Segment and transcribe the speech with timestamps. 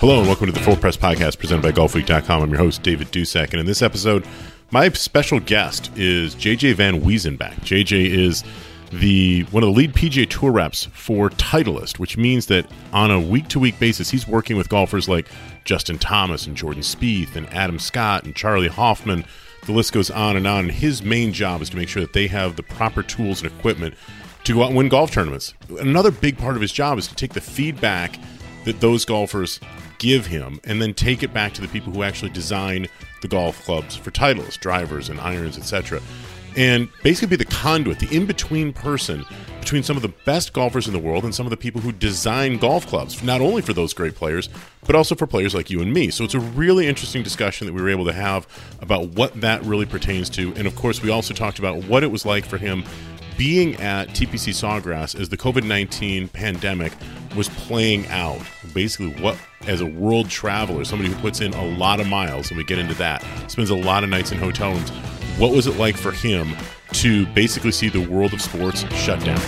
[0.00, 2.42] Hello and welcome to the Full Press Podcast presented by GolfWeek.com.
[2.42, 4.26] I'm your host, David Dusek, and in this episode,
[4.70, 7.56] my special guest is JJ Van Wiesenbeck.
[7.56, 8.42] JJ is
[8.92, 12.64] the one of the lead PGA Tour reps for Titleist, which means that
[12.94, 15.28] on a week-to-week basis, he's working with golfers like
[15.66, 19.26] Justin Thomas and Jordan Spieth and Adam Scott and Charlie Hoffman.
[19.66, 20.60] The list goes on and on.
[20.60, 23.52] And his main job is to make sure that they have the proper tools and
[23.52, 23.96] equipment
[24.44, 25.52] to go out and win golf tournaments.
[25.78, 28.18] Another big part of his job is to take the feedback
[28.64, 29.60] that those golfers
[30.00, 32.88] give him and then take it back to the people who actually design
[33.22, 36.00] the golf clubs for Titleist, drivers and irons, etc.
[36.56, 39.24] And basically be the conduit, the in between person
[39.60, 41.92] between some of the best golfers in the world and some of the people who
[41.92, 44.48] design golf clubs, not only for those great players,
[44.86, 46.10] but also for players like you and me.
[46.10, 48.48] So it's a really interesting discussion that we were able to have
[48.80, 50.54] about what that really pertains to.
[50.56, 52.84] And of course, we also talked about what it was like for him
[53.40, 56.92] being at TPC Sawgrass as the COVID 19 pandemic
[57.34, 58.38] was playing out.
[58.74, 59.34] Basically, what,
[59.66, 62.78] as a world traveler, somebody who puts in a lot of miles, and we get
[62.78, 64.90] into that, spends a lot of nights in hotel rooms,
[65.38, 66.54] what was it like for him
[66.92, 69.40] to basically see the world of sports shut down?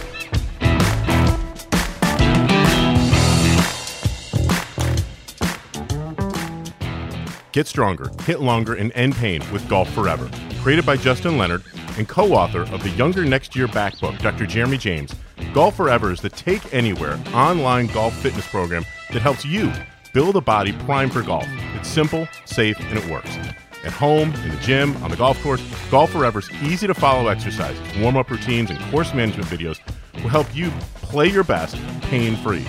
[7.52, 10.30] Get stronger, hit longer, and end pain with Golf Forever.
[10.62, 11.62] Created by Justin Leonard
[11.98, 14.46] and co author of the Younger Next Year Back book, Dr.
[14.46, 15.14] Jeremy James,
[15.52, 19.72] Golf Forever is the Take Anywhere online golf fitness program that helps you
[20.12, 21.46] build a body primed for golf.
[21.74, 23.36] It's simple, safe, and it works.
[23.84, 27.82] At home, in the gym, on the golf course, Golf Forever's easy to follow exercises,
[27.98, 29.80] warm up routines, and course management videos
[30.22, 32.64] will help you play your best pain free.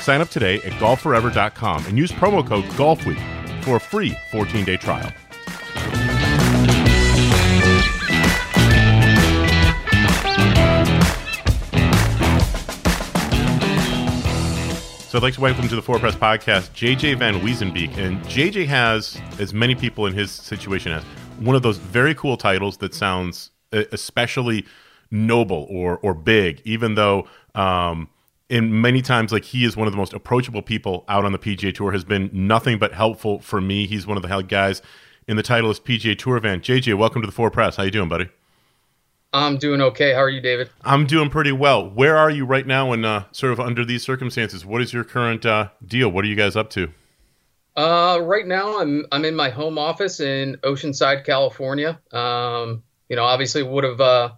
[0.00, 4.76] Sign up today at golfforever.com and use promo code GOLFWEEK for a free 14 day
[4.76, 5.10] trial.
[15.14, 17.96] So I'd like to welcome to the Four Press Podcast JJ Van Wiesenbeek.
[17.98, 21.04] And JJ has, as many people in his situation as,
[21.38, 24.66] one of those very cool titles that sounds especially
[25.12, 28.08] noble or or big, even though um,
[28.48, 31.38] in many times like he is one of the most approachable people out on the
[31.38, 33.86] PGA Tour, has been nothing but helpful for me.
[33.86, 34.82] He's one of the guys
[35.28, 36.64] in the Titleist PGA Tour event.
[36.64, 37.76] JJ, welcome to the Four Press.
[37.76, 38.30] How you doing, buddy?
[39.34, 40.12] I'm doing okay.
[40.12, 40.70] How are you, David?
[40.82, 41.90] I'm doing pretty well.
[41.90, 44.64] Where are you right now, and uh, sort of under these circumstances?
[44.64, 46.08] What is your current uh, deal?
[46.08, 46.92] What are you guys up to?
[47.76, 52.00] Uh, right now, I'm I'm in my home office in Oceanside, California.
[52.12, 54.32] Um, you know, obviously, would have uh,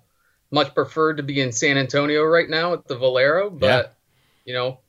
[0.51, 3.83] much preferred to be in San Antonio right now at the Valero, but yeah.
[4.47, 4.81] you know,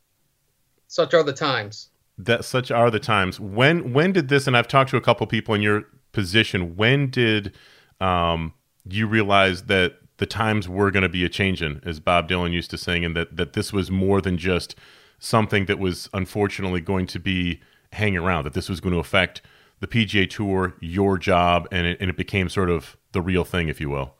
[0.88, 1.90] such are the times.
[2.18, 3.42] That such are the times.
[3.42, 4.48] When when did this?
[4.48, 6.78] And I've talked to a couple people in your position.
[6.78, 7.54] When did
[8.00, 8.54] um,
[8.90, 12.72] you realize that the times were going to be a changing, as Bob Dylan used
[12.72, 14.76] to sing, and that that this was more than just
[15.20, 17.62] something that was unfortunately going to be
[17.94, 18.44] hanging around.
[18.46, 19.42] That this was going to affect
[19.80, 23.70] the PGA Tour, your job, and it, and it became sort of the real thing,
[23.70, 24.16] if you will.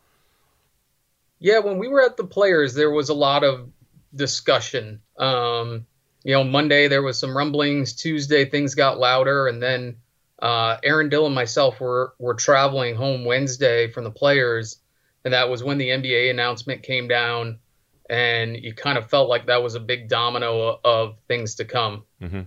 [1.40, 3.70] Yeah, when we were at the Players, there was a lot of
[4.16, 5.02] discussion.
[5.18, 5.86] Um,
[6.24, 7.94] you know, Monday there was some rumblings.
[7.94, 9.98] Tuesday things got louder, and then
[10.40, 14.78] uh, Aaron Dill and myself were were traveling home Wednesday from the players,
[15.26, 17.60] and that was when the NBA announcement came down,
[18.10, 22.04] and you kind of felt like that was a big domino of things to come.
[22.22, 22.42] Mm-hmm.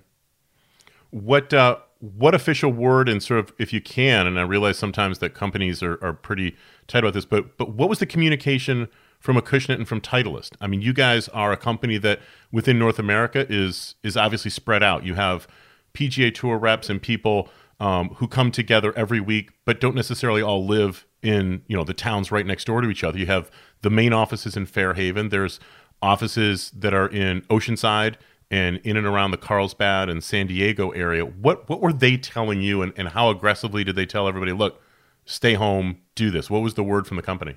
[1.11, 5.19] What uh, what official word and sort of if you can, and I realize sometimes
[5.19, 8.89] that companies are, are pretty tight about this, but but what was the communication
[9.19, 10.53] from Acushnet and from Titleist?
[10.61, 12.21] I mean, you guys are a company that
[12.53, 15.05] within North America is is obviously spread out.
[15.05, 15.49] You have
[15.93, 17.49] PGA Tour reps and people
[17.81, 21.95] um, who come together every week, but don't necessarily all live in you know the
[21.95, 23.19] towns right next door to each other.
[23.19, 23.51] You have
[23.81, 25.31] the main offices in Fairhaven.
[25.31, 25.59] There's
[26.03, 28.17] offices that are in Oceanside
[28.51, 31.25] and in and around the Carlsbad and San Diego area.
[31.25, 34.53] What what were they telling you, and, and how aggressively did they tell everybody?
[34.53, 34.83] Look,
[35.25, 36.51] stay home, do this.
[36.51, 37.57] What was the word from the company?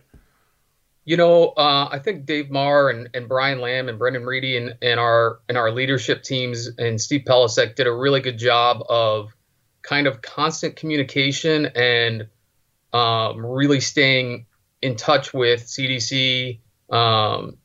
[1.06, 4.78] You know, uh, I think Dave Maher and, and Brian Lamb and Brendan Reedy and,
[4.82, 9.34] and our and our leadership teams and Steve Pelisek did a really good job of
[9.84, 12.28] kind of constant communication and
[12.94, 14.46] um, really staying
[14.82, 16.60] in touch with CDC,
[16.90, 17.58] um,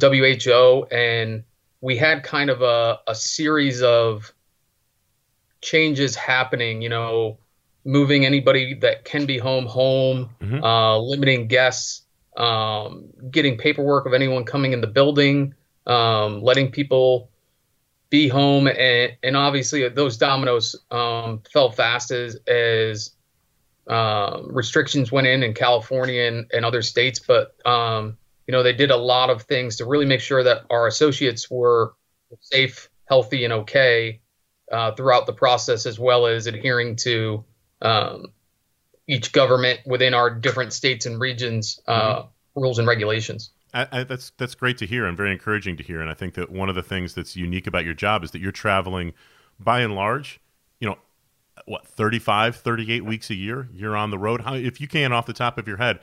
[0.00, 1.44] WHO, and
[1.80, 4.32] we had kind of a, a series of
[5.60, 6.82] changes happening.
[6.82, 7.38] You know,
[7.84, 10.62] moving anybody that can be home home, mm-hmm.
[10.62, 12.02] uh, limiting guests,
[12.36, 15.54] um, getting paperwork of anyone coming in the building,
[15.86, 17.30] um, letting people
[18.12, 23.12] be home, and, and obviously those dominoes um, fell fast as as
[23.88, 28.74] uh, restrictions went in in California and, and other states, but um, you know they
[28.74, 31.94] did a lot of things to really make sure that our associates were
[32.38, 34.20] safe, healthy, and okay
[34.70, 37.42] uh, throughout the process, as well as adhering to
[37.80, 38.26] um,
[39.08, 42.60] each government within our different states and regions uh, mm-hmm.
[42.60, 43.52] rules and regulations.
[43.74, 46.00] I, I, that's that's great to hear and very encouraging to hear.
[46.00, 48.40] And I think that one of the things that's unique about your job is that
[48.40, 49.14] you're traveling,
[49.58, 50.40] by and large,
[50.80, 50.98] you know,
[51.66, 53.68] what 35, 38 weeks a year.
[53.72, 54.42] You're on the road.
[54.42, 56.00] How, if you can, off the top of your head,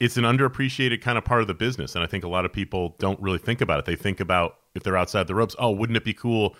[0.01, 2.53] it's an underappreciated kind of part of the business, and I think a lot of
[2.53, 3.85] people don't really think about it.
[3.85, 6.57] They think about if they're outside the ropes, oh, wouldn't it be cool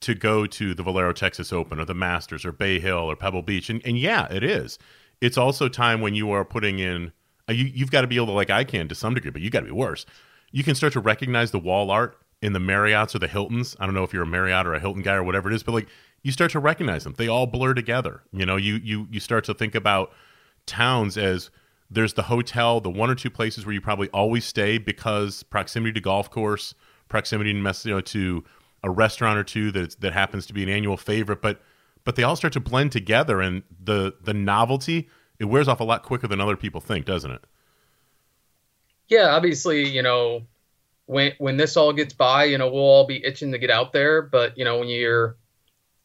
[0.00, 3.42] to go to the Valero Texas Open or the Masters or Bay Hill or Pebble
[3.42, 3.70] Beach?
[3.70, 4.78] And and yeah, it is.
[5.20, 7.12] It's also time when you are putting in
[7.48, 9.42] uh, you, you've got to be able to, like I can to some degree, but
[9.42, 10.06] you got to be worse.
[10.50, 13.76] You can start to recognize the wall art in the Marriotts or the Hiltons.
[13.78, 15.62] I don't know if you're a Marriott or a Hilton guy or whatever it is,
[15.62, 15.88] but like
[16.22, 17.14] you start to recognize them.
[17.16, 18.22] They all blur together.
[18.32, 20.12] You know, you you you start to think about
[20.66, 21.50] towns as
[21.90, 25.92] there's the hotel, the one or two places where you probably always stay because proximity
[25.92, 26.74] to golf course,
[27.08, 28.44] proximity you know, to
[28.82, 31.62] a restaurant or two that that happens to be an annual favorite, but
[32.04, 35.08] but they all start to blend together and the the novelty
[35.38, 37.44] it wears off a lot quicker than other people think, doesn't it?
[39.08, 40.42] Yeah, obviously, you know,
[41.06, 43.92] when when this all gets by, you know, we'll all be itching to get out
[43.92, 44.22] there.
[44.22, 45.36] But you know, when you're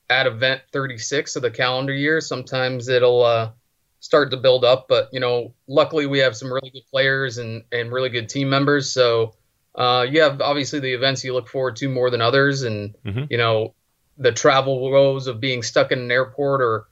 [0.09, 3.51] at event 36 of the calendar year, sometimes it'll uh,
[3.99, 4.87] start to build up.
[4.87, 8.49] But you know, luckily we have some really good players and and really good team
[8.49, 8.91] members.
[8.91, 9.35] So
[9.75, 13.25] uh, you have obviously the events you look forward to more than others, and mm-hmm.
[13.29, 13.75] you know,
[14.17, 16.87] the travel woes of being stuck in an airport or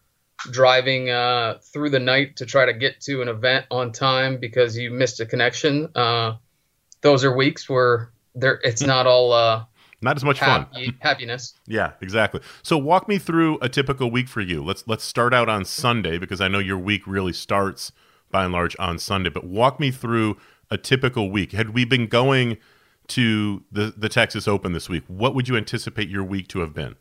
[0.52, 4.78] driving uh, through the night to try to get to an event on time because
[4.78, 5.90] you missed a connection.
[5.96, 6.36] Uh,
[7.06, 8.88] those are weeks where there it's hmm.
[8.88, 9.64] not all uh,
[10.02, 11.54] not as much happy, fun happiness.
[11.68, 12.42] yeah, exactly.
[12.64, 14.62] So walk me through a typical week for you.
[14.64, 17.92] Let's let's start out on Sunday because I know your week really starts
[18.32, 19.30] by and large on Sunday.
[19.30, 20.38] But walk me through
[20.70, 21.52] a typical week.
[21.52, 22.58] Had we been going
[23.10, 26.74] to the the Texas Open this week, what would you anticipate your week to have
[26.74, 26.96] been?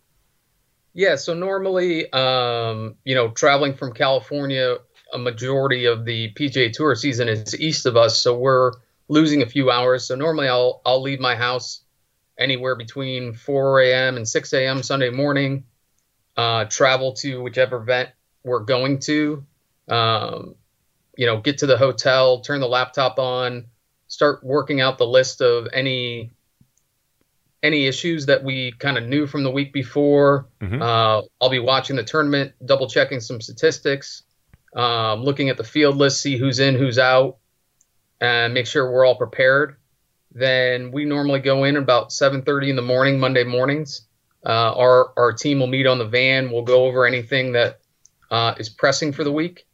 [0.97, 4.77] Yeah, so normally, um, you know, traveling from California,
[5.13, 8.75] a majority of the PGA Tour season is east of us, so we're
[9.09, 10.07] losing a few hours.
[10.07, 11.83] So normally, I'll I'll leave my house
[12.39, 14.17] anywhere between 4 a.m.
[14.17, 14.83] and 6 a.m.
[14.83, 15.65] Sunday morning,
[16.37, 18.11] uh, travel to whichever event
[18.43, 19.45] we're going to,
[19.89, 20.55] um,
[21.17, 23.67] you know, get to the hotel, turn the laptop on,
[24.09, 26.31] start working out the list of any
[27.63, 30.49] any issues that we kind of knew from the week before.
[30.61, 30.83] Mm-hmm.
[30.83, 34.23] Uh, I'll be watching the tournament, double checking some statistics,
[34.77, 37.39] um, looking at the field list, see who's in, who's out,
[38.21, 39.77] and make sure we're all prepared.
[40.33, 44.03] Then we normally go in about 7:30 in the morning, Monday mornings.
[44.45, 46.51] Uh, our our team will meet on the van.
[46.51, 47.81] We'll go over anything that
[48.31, 49.67] uh, is pressing for the week.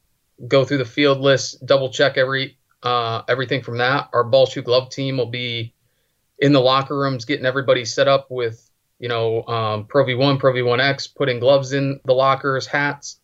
[0.46, 4.10] Go through the field list, double check every uh, everything from that.
[4.12, 5.74] Our ball shoe glove team will be
[6.38, 10.52] in the locker rooms, getting everybody set up with, you know, um, Pro V1, Pro
[10.52, 13.20] V1X, putting gloves in the lockers, hats.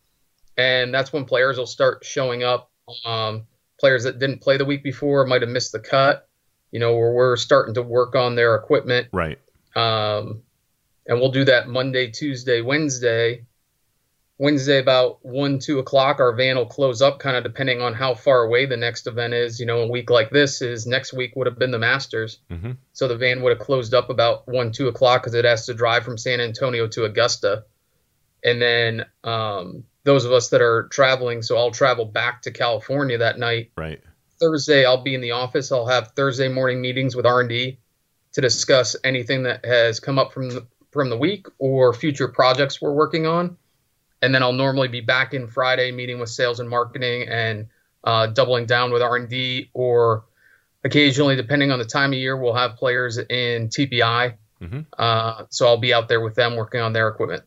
[0.59, 2.71] And that's when players will start showing up.
[3.05, 3.47] Um,
[3.78, 6.28] players that didn't play the week before might have missed the cut,
[6.71, 9.09] you know, where we're starting to work on their equipment.
[9.12, 9.38] Right.
[9.75, 10.42] Um,
[11.06, 13.47] and we'll do that Monday, Tuesday, Wednesday.
[14.38, 18.14] Wednesday about one, two o'clock, our van will close up, kind of depending on how
[18.14, 19.59] far away the next event is.
[19.59, 22.73] You know, a week like this is next week would have been the Masters, mm-hmm.
[22.92, 25.75] so the van would have closed up about one, two o'clock because it has to
[25.75, 27.64] drive from San Antonio to Augusta,
[28.45, 33.19] and then um, those of us that are traveling, so I'll travel back to California
[33.19, 33.73] that night.
[33.77, 34.01] Right.
[34.41, 35.71] Thursday, I'll be in the office.
[35.71, 37.79] I'll have Thursday morning meetings with R and D
[38.33, 42.81] to discuss anything that has come up from the, from the week or future projects
[42.81, 43.57] we're working on
[44.23, 47.69] and then I'll normally be back in Friday meeting with sales and marketing and
[48.05, 50.25] uh, doubling down with R&D or
[50.85, 54.81] occasionally depending on the time of year we'll have players in TPI Mm-hmm.
[54.99, 57.45] Uh, so I'll be out there with them working on their equipment.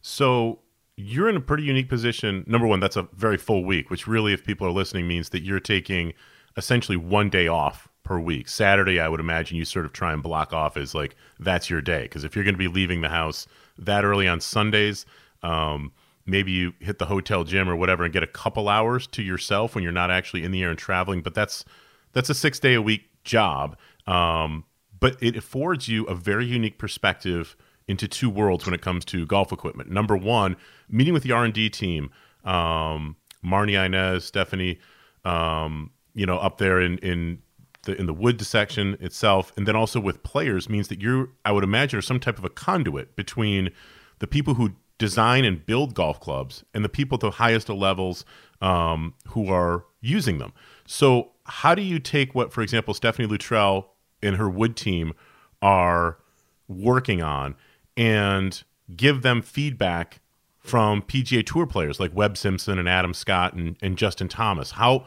[0.00, 0.60] So
[0.98, 2.42] you're in a pretty unique position.
[2.48, 5.42] Number one, that's a very full week, which really, if people are listening, means that
[5.42, 6.12] you're taking
[6.56, 8.48] essentially one day off per week.
[8.48, 11.80] Saturday, I would imagine you sort of try and block off as like that's your
[11.80, 12.02] day.
[12.02, 13.46] Because if you're going to be leaving the house
[13.78, 15.06] that early on Sundays,
[15.44, 15.92] um,
[16.26, 19.76] maybe you hit the hotel gym or whatever and get a couple hours to yourself
[19.76, 21.22] when you're not actually in the air and traveling.
[21.22, 21.64] But that's
[22.12, 23.78] that's a six day a week job.
[24.08, 24.64] Um,
[24.98, 27.56] but it affords you a very unique perspective
[27.88, 29.90] into two worlds when it comes to golf equipment.
[29.90, 30.56] Number one,
[30.88, 32.10] meeting with the R and D team,
[32.44, 34.78] um, Marni Ines, Stephanie,
[35.24, 37.42] um, you know, up there in in
[37.82, 41.52] the in the wood section itself, and then also with players means that you're, I
[41.52, 43.70] would imagine, are some type of a conduit between
[44.18, 48.24] the people who design and build golf clubs and the people at the highest levels
[48.60, 50.52] um, who are using them.
[50.86, 55.14] So, how do you take what, for example, Stephanie Luttrell and her wood team
[55.62, 56.18] are
[56.66, 57.54] working on
[57.98, 58.62] and
[58.96, 60.20] give them feedback
[60.60, 64.72] from PGA Tour players like Webb Simpson and Adam Scott and, and Justin Thomas?
[64.72, 65.06] How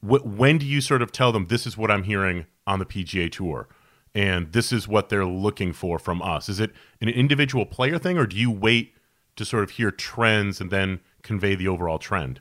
[0.00, 2.84] wh- when do you sort of tell them this is what I'm hearing on the
[2.84, 3.68] PGA Tour?
[4.14, 6.48] And this is what they're looking for from us.
[6.48, 8.94] Is it an individual player thing, or do you wait
[9.36, 12.40] to sort of hear trends and then convey the overall trend?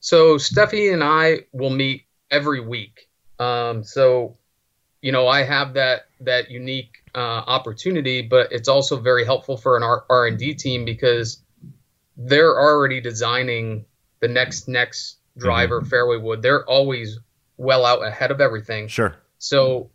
[0.00, 3.08] So Steffi and I will meet every week.
[3.38, 4.36] Um, so,
[5.00, 9.76] you know, I have that that unique uh, opportunity, but it's also very helpful for
[9.76, 11.42] an R and D team because
[12.16, 13.84] they're already designing
[14.20, 15.88] the next next driver mm-hmm.
[15.88, 16.42] fairway wood.
[16.42, 17.18] They're always
[17.56, 18.88] well out ahead of everything.
[18.88, 19.14] Sure.
[19.38, 19.90] So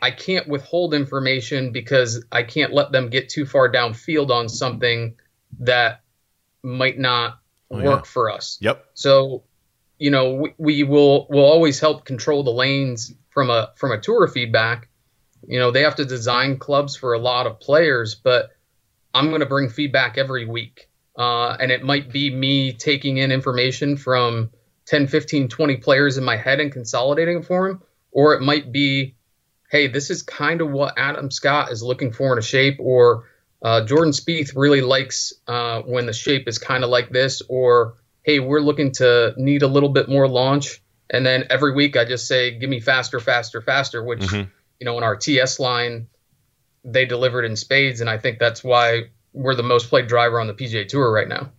[0.00, 5.16] I can't withhold information because I can't let them get too far downfield on something
[5.60, 6.02] that
[6.62, 7.38] might not
[7.70, 8.10] oh, work yeah.
[8.10, 8.58] for us.
[8.60, 8.84] Yep.
[8.94, 9.44] So,
[9.98, 14.00] you know, we, we will will always help control the lanes from a from a
[14.00, 14.88] tour feedback
[15.46, 18.50] you know, they have to design clubs for a lot of players, but
[19.14, 20.88] I'm going to bring feedback every week.
[21.16, 24.50] Uh, and it might be me taking in information from
[24.86, 27.82] 10, 15, 20 players in my head and consolidating for them.
[28.12, 29.14] Or it might be,
[29.70, 32.76] hey, this is kind of what Adam Scott is looking for in a shape.
[32.78, 33.24] Or
[33.62, 37.42] uh, Jordan Spieth really likes uh, when the shape is kind of like this.
[37.48, 40.82] Or, hey, we're looking to need a little bit more launch.
[41.08, 44.20] And then every week I just say, give me faster, faster, faster, which.
[44.20, 44.50] Mm-hmm
[44.80, 46.08] you know, in our TS line,
[46.84, 50.46] they delivered in spades, and I think that's why we're the most played driver on
[50.46, 51.50] the PGA Tour right now.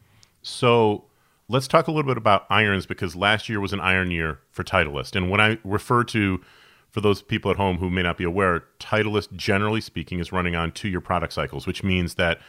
[0.42, 1.06] So
[1.48, 4.64] let's talk a little bit about irons because last year was an iron year for
[4.64, 6.42] Titleist, and when I refer to
[6.90, 10.56] for those people at home who may not be aware, Titleist, generally speaking, is running
[10.56, 12.40] on two-year product cycles, which means that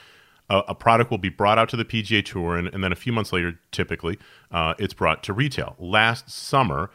[0.49, 2.97] a, a, product will be brought out to the PGA Tour, and, and then a
[2.97, 4.19] few months later, typically,
[4.51, 5.77] uh, it's brought to retail.
[5.79, 6.91] Last summer,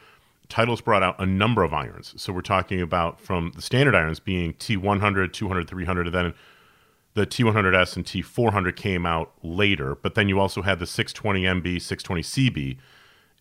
[0.48, 2.14] Titleist brought out a number of irons.
[2.16, 6.34] So we're talking about from the standard irons being T100, 200, 300, and then
[7.14, 9.94] the T100S and T400 came out later.
[9.94, 12.76] But then you also had the 620MB, 620CB.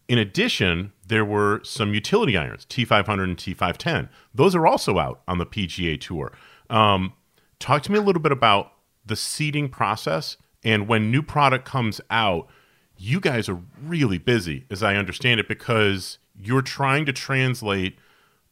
[0.07, 4.09] In addition, there were some utility irons, T500 and T510.
[4.33, 6.31] Those are also out on the PGA Tour.
[6.69, 7.13] Um,
[7.59, 8.73] talk to me a little bit about
[9.05, 12.47] the seeding process and when new product comes out.
[12.95, 17.97] You guys are really busy, as I understand it, because you're trying to translate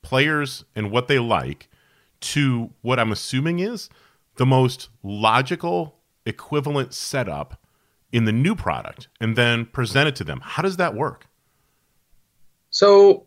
[0.02, 1.70] players and what they like
[2.20, 3.90] to what I'm assuming is
[4.36, 7.60] the most logical equivalent setup
[8.12, 10.42] in the new product and then present it to them.
[10.44, 11.28] How does that work?
[12.70, 13.26] So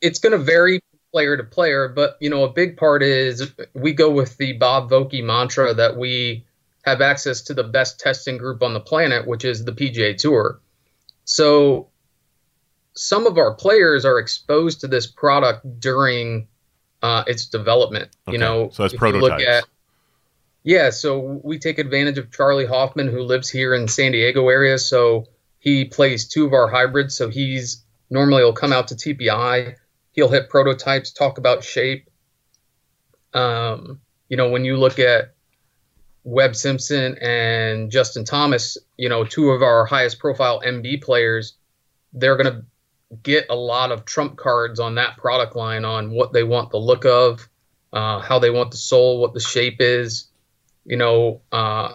[0.00, 0.80] it's going to vary
[1.12, 4.90] player to player, but you know, a big part is we go with the Bob
[4.90, 6.44] Vokey mantra that we
[6.84, 10.60] have access to the best testing group on the planet, which is the PGA Tour.
[11.24, 11.88] So
[12.94, 16.48] some of our players are exposed to this product during
[17.02, 18.10] uh, its development.
[18.26, 18.34] Okay.
[18.34, 19.44] You know, so that's prototypes.
[19.44, 19.64] At,
[20.62, 24.78] yeah, so we take advantage of Charlie Hoffman, who lives here in San Diego area.
[24.78, 25.26] So
[25.58, 27.14] he plays two of our hybrids.
[27.16, 29.74] So he's normally will come out to TPI.
[30.12, 32.08] He'll hit prototypes, talk about shape.
[33.34, 35.34] Um, you know, when you look at
[36.22, 41.54] Webb Simpson and Justin Thomas, you know, two of our highest profile MB players,
[42.12, 42.64] they're going to
[43.22, 46.78] get a lot of trump cards on that product line on what they want the
[46.78, 47.48] look of,
[47.92, 50.26] uh, how they want the sole, what the shape is,
[50.84, 51.40] you know.
[51.52, 51.94] Uh,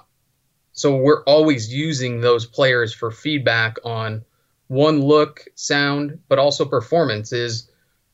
[0.72, 4.24] so we're always using those players for feedback on
[4.68, 7.34] one look, sound, but also performance.
[7.34, 7.70] Is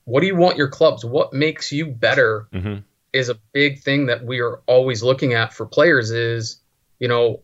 [0.06, 1.06] what do you want your clubs?
[1.06, 2.48] What makes you better?
[2.54, 2.80] Mm-hmm.
[3.14, 6.12] Is a big thing that we are always looking at for players.
[6.12, 6.62] Is
[7.00, 7.42] you know,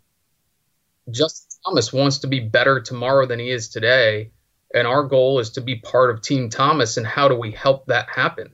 [1.09, 4.31] Justin Thomas wants to be better tomorrow than he is today
[4.73, 6.97] and our goal is to be part of Team Thomas.
[6.97, 8.53] And how do we help that happen?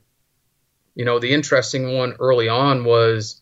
[0.98, 3.40] you know, the interesting one early on was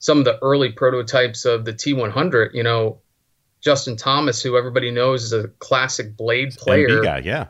[0.00, 2.52] some of the early prototypes of the T100.
[2.52, 2.98] You know,
[3.60, 7.46] Justin Thomas, who everybody knows is a classic blade player, guy, yeah,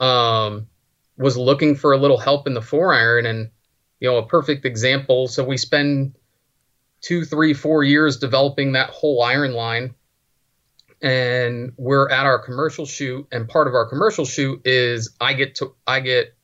[0.00, 0.68] um,
[1.16, 3.50] was looking for a little help in the four iron, and
[4.00, 5.28] you know, a perfect example.
[5.28, 6.16] So we spend
[7.00, 9.94] two, three, four years developing that whole iron line.
[11.02, 15.56] And we're at our commercial shoot, and part of our commercial shoot is I get
[15.56, 16.34] to I get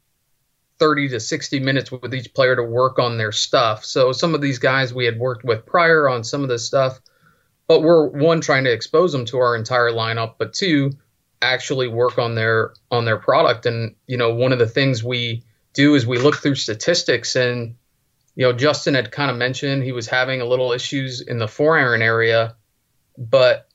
[0.79, 3.85] 30 to 60 minutes with each player to work on their stuff.
[3.85, 7.01] So some of these guys we had worked with prior on some of this stuff,
[7.69, 10.93] but we're one trying to expose them to our entire lineup, but two
[11.43, 13.67] actually work on their on their product.
[13.67, 17.77] And you know, one of the things we do is we look through statistics and
[18.37, 21.49] you know, Justin had kind of mentioned he was having a little issues in the
[21.49, 22.57] four iron area,
[23.19, 23.69] but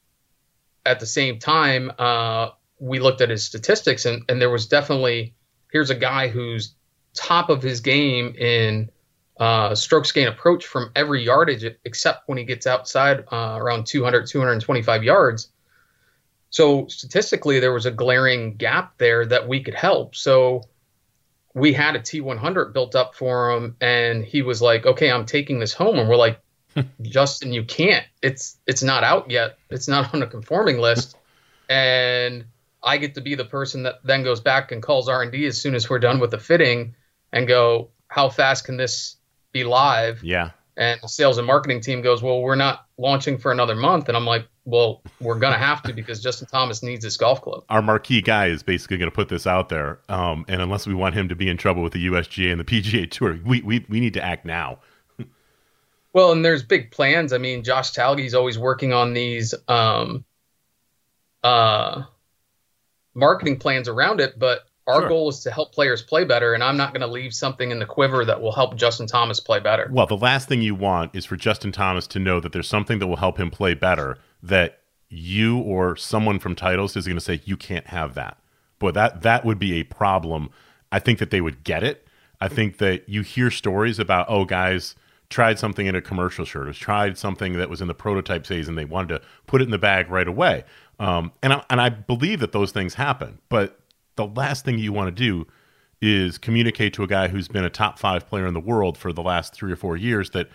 [0.85, 2.49] at the same time, uh,
[2.79, 5.33] we looked at his statistics and, and there was definitely
[5.71, 6.75] here's a guy who's
[7.13, 8.89] top of his game in
[9.37, 14.27] uh, strokes gain approach from every yardage except when he gets outside uh, around 200
[14.27, 15.49] 225 yards.
[16.49, 20.15] So statistically there was a glaring gap there that we could help.
[20.15, 20.63] So
[21.53, 25.59] we had a T100 built up for him, and he was like, "Okay, I'm taking
[25.59, 26.39] this home," and we're like,
[27.01, 28.05] "Justin, you can't.
[28.21, 29.57] It's it's not out yet.
[29.69, 31.17] It's not on a conforming list."
[31.69, 32.45] And
[32.83, 35.45] I get to be the person that then goes back and calls R and D
[35.45, 36.95] as soon as we're done with the fitting,
[37.31, 39.17] and go, "How fast can this
[39.51, 40.51] be live?" Yeah.
[40.77, 44.17] And the sales and marketing team goes, "Well, we're not launching for another month," and
[44.17, 47.63] I'm like, well, we're gonna have to because Justin Thomas needs this golf club.
[47.69, 50.95] Our marquee guy is basically going to put this out there, um, and unless we
[50.95, 53.85] want him to be in trouble with the USGA and the PGA Tour, we we,
[53.87, 54.79] we need to act now.
[56.15, 57.33] Well, and there's big plans.
[57.33, 60.23] I mean, Josh Talge's always working on these um,
[61.43, 62.03] uh,
[63.13, 65.09] marketing plans around it, but our sure.
[65.09, 67.79] goal is to help players play better, and I'm not going to leave something in
[67.79, 69.89] the quiver that will help Justin Thomas play better.
[69.91, 72.99] Well, the last thing you want is for Justin Thomas to know that there's something
[72.99, 77.21] that will help him play better that you or someone from Titleist is going to
[77.21, 78.37] say you can't have that.
[78.79, 80.49] Boy, that that would be a problem.
[80.93, 82.07] I think that they would get it.
[82.39, 84.95] I think that you hear stories about oh guys
[85.29, 88.67] tried something in a commercial shirt or tried something that was in the prototype phase
[88.67, 90.63] and they wanted to put it in the bag right away.
[90.99, 93.79] Um, and I, and I believe that those things happen, but
[94.15, 95.47] the last thing you want to do
[96.01, 99.11] is communicate to a guy who's been a top five player in the world for
[99.11, 100.49] the last three or four years that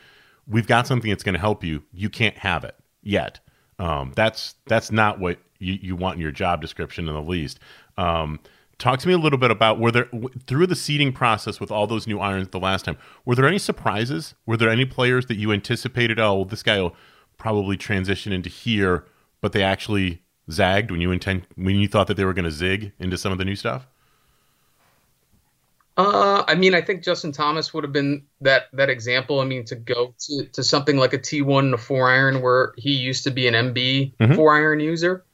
[0.47, 1.83] we've got something that's going to help you.
[1.93, 3.41] You can't have it yet.
[3.79, 7.59] Um, that's that's not what you, you want in your job description in the least.
[7.97, 8.41] Um,
[8.81, 10.09] talk to me a little bit about were there
[10.47, 12.97] through the seeding process with all those new irons the last time.
[13.25, 14.35] Were there any surprises?
[14.47, 16.19] Were there any players that you anticipated?
[16.19, 16.97] Oh, well, this guy will
[17.39, 19.05] probably transition into here,
[19.41, 22.51] but they actually zagged when you intend when you thought that they were going to
[22.51, 23.87] zig into some of the new stuff?
[25.97, 29.41] Uh, I mean, I think Justin Thomas would have been that that example.
[29.41, 32.73] I mean, to go to, to something like a T1 and a four iron where
[32.77, 34.35] he used to be an MB mm-hmm.
[34.35, 35.25] four iron user,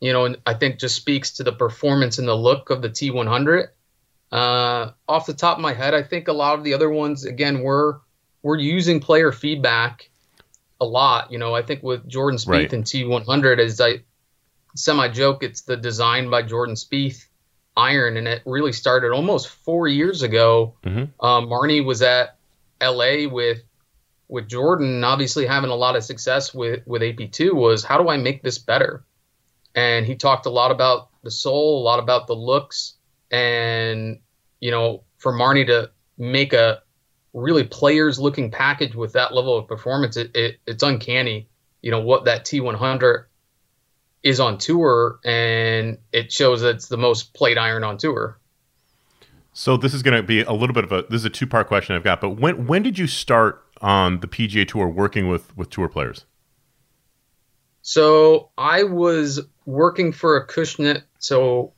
[0.00, 2.90] you know, and I think just speaks to the performance and the look of the
[2.90, 3.68] T100.
[4.30, 7.24] Uh, off the top of my head, I think a lot of the other ones,
[7.24, 7.98] again, we're
[8.42, 10.08] we're using player feedback
[10.80, 11.32] a lot.
[11.32, 12.72] You know, I think with Jordan Spieth right.
[12.72, 14.00] and T100, as I
[14.74, 17.24] semi joke, it's the design by Jordan Spieth
[17.76, 20.74] iron, and it really started almost four years ago.
[20.84, 21.24] Mm-hmm.
[21.24, 22.36] Um, Marni was at
[22.80, 23.26] L.A.
[23.26, 23.62] with
[24.28, 27.54] with Jordan, obviously having a lot of success with with AP2.
[27.54, 29.04] Was how do I make this better?
[29.76, 32.94] And he talked a lot about the sole, a lot about the looks,
[33.30, 34.20] and
[34.58, 36.82] you know, for Marni to make a
[37.34, 41.48] really players looking package with that level of performance, it, it it's uncanny.
[41.82, 43.26] You know what that T100
[44.22, 48.38] is on tour, and it shows that it's the most played iron on tour.
[49.52, 51.46] So this is going to be a little bit of a this is a two
[51.46, 52.20] part question I've got.
[52.20, 56.24] But when when did you start on the PGA Tour working with with tour players?
[57.82, 61.72] So I was working for a Acushnet so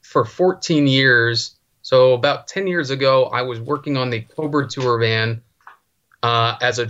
[0.00, 1.56] for 14 years.
[1.82, 5.42] So about 10 years ago, I was working on the Cobra Tour van
[6.22, 6.88] uh, as a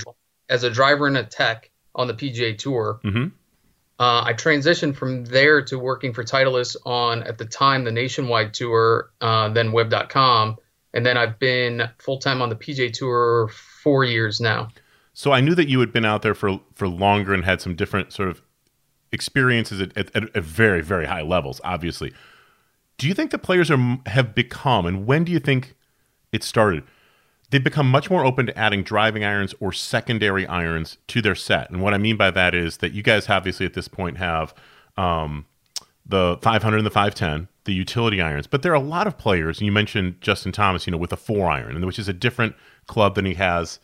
[0.48, 3.00] as a driver and a tech on the PGA Tour.
[3.04, 3.28] Mm-hmm.
[3.98, 8.52] Uh, I transitioned from there to working for Titleist on, at the time, the nationwide
[8.52, 10.56] tour, uh, then web.com.
[10.92, 13.48] And then I've been full time on the PGA Tour
[13.82, 14.68] four years now.
[15.14, 17.76] So I knew that you had been out there for, for longer and had some
[17.76, 18.42] different sort of
[19.12, 22.12] experiences at, at, at very, very high levels, obviously.
[22.98, 25.74] Do you think the players are have become, and when do you think
[26.32, 26.84] it started?
[27.52, 31.70] they've become much more open to adding driving irons or secondary irons to their set.
[31.70, 34.52] And what I mean by that is that you guys obviously at this point have
[34.96, 35.44] um,
[36.04, 39.58] the 500 and the 510, the utility irons, but there are a lot of players.
[39.58, 42.56] and You mentioned Justin Thomas, you know, with a four iron, which is a different
[42.86, 43.78] club than he has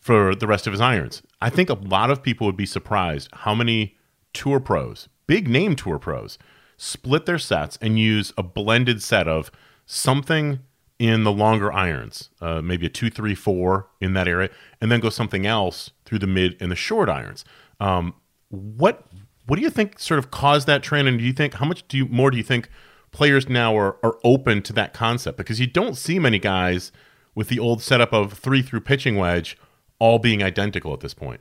[0.00, 1.22] for the rest of his irons.
[1.40, 3.96] I think a lot of people would be surprised how many
[4.34, 6.38] tour pros, big name tour pros,
[6.76, 9.50] split their sets and use a blended set of
[9.86, 10.60] something
[10.98, 15.00] in the longer irons, uh, maybe a two, three, four in that area, and then
[15.00, 17.44] go something else through the mid and the short irons.
[17.80, 18.14] Um,
[18.48, 19.06] what
[19.46, 21.86] what do you think sort of caused that trend, and do you think how much
[21.88, 22.68] do you more do you think
[23.10, 25.36] players now are are open to that concept?
[25.36, 26.92] Because you don't see many guys
[27.34, 29.58] with the old setup of three through pitching wedge
[29.98, 31.40] all being identical at this point.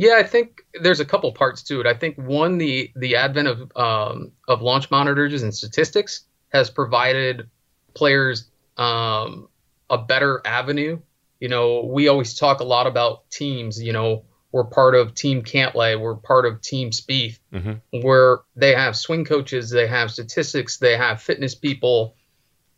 [0.00, 1.86] Yeah, I think there's a couple parts to it.
[1.86, 7.50] I think one, the the advent of um, of launch monitors and statistics has provided
[7.92, 9.50] players um,
[9.90, 11.00] a better avenue.
[11.38, 13.82] You know, we always talk a lot about teams.
[13.82, 18.00] You know, we're part of Team Cantlay, we're part of Team Spieth, mm-hmm.
[18.00, 22.16] where they have swing coaches, they have statistics, they have fitness people.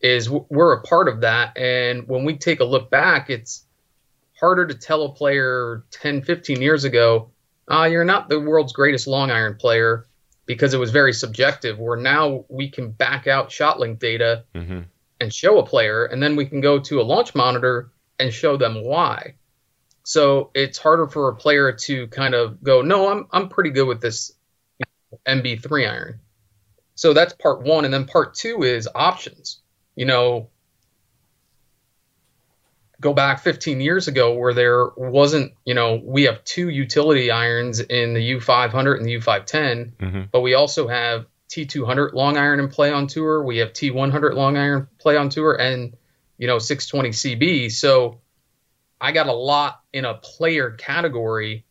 [0.01, 3.65] Is we're a part of that, and when we take a look back, it's
[4.43, 7.31] harder to tell a player 10, 15 years ago,
[7.71, 10.05] uh, you're not the world's greatest long iron player
[10.47, 11.79] because it was very subjective.
[11.79, 14.81] Where now we can back out shot length data mm-hmm.
[15.21, 18.57] and show a player, and then we can go to a launch monitor and show
[18.57, 19.37] them why.
[20.03, 23.87] So it's harder for a player to kind of go, no, I'm I'm pretty good
[23.87, 24.33] with this
[25.27, 26.21] MB3 iron.
[26.97, 29.61] So that's part one, and then part two is options.
[29.95, 30.49] You know,
[33.03, 37.81] go back 15 years ago where there wasn't, you know, we have two utility irons
[37.81, 40.23] in the U500 and the U510, mm-hmm.
[40.31, 43.43] but we also have T200 long iron and play on tour.
[43.43, 45.97] We have T100 long iron play on tour and,
[46.39, 47.73] you know, 620 CB.
[47.73, 48.21] So
[49.01, 51.67] I got a lot in a player category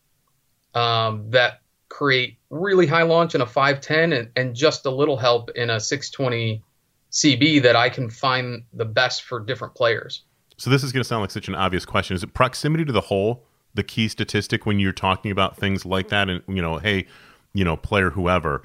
[0.75, 5.51] um, that create really high launch in a 510 and, and just a little help
[5.51, 6.61] in a 620
[7.09, 10.23] CB that I can find the best for different players.
[10.61, 12.15] So this is going to sound like such an obvious question.
[12.15, 16.09] Is it proximity to the hole the key statistic when you're talking about things like
[16.09, 16.29] that?
[16.29, 17.07] And you know, hey,
[17.51, 18.63] you know, player whoever,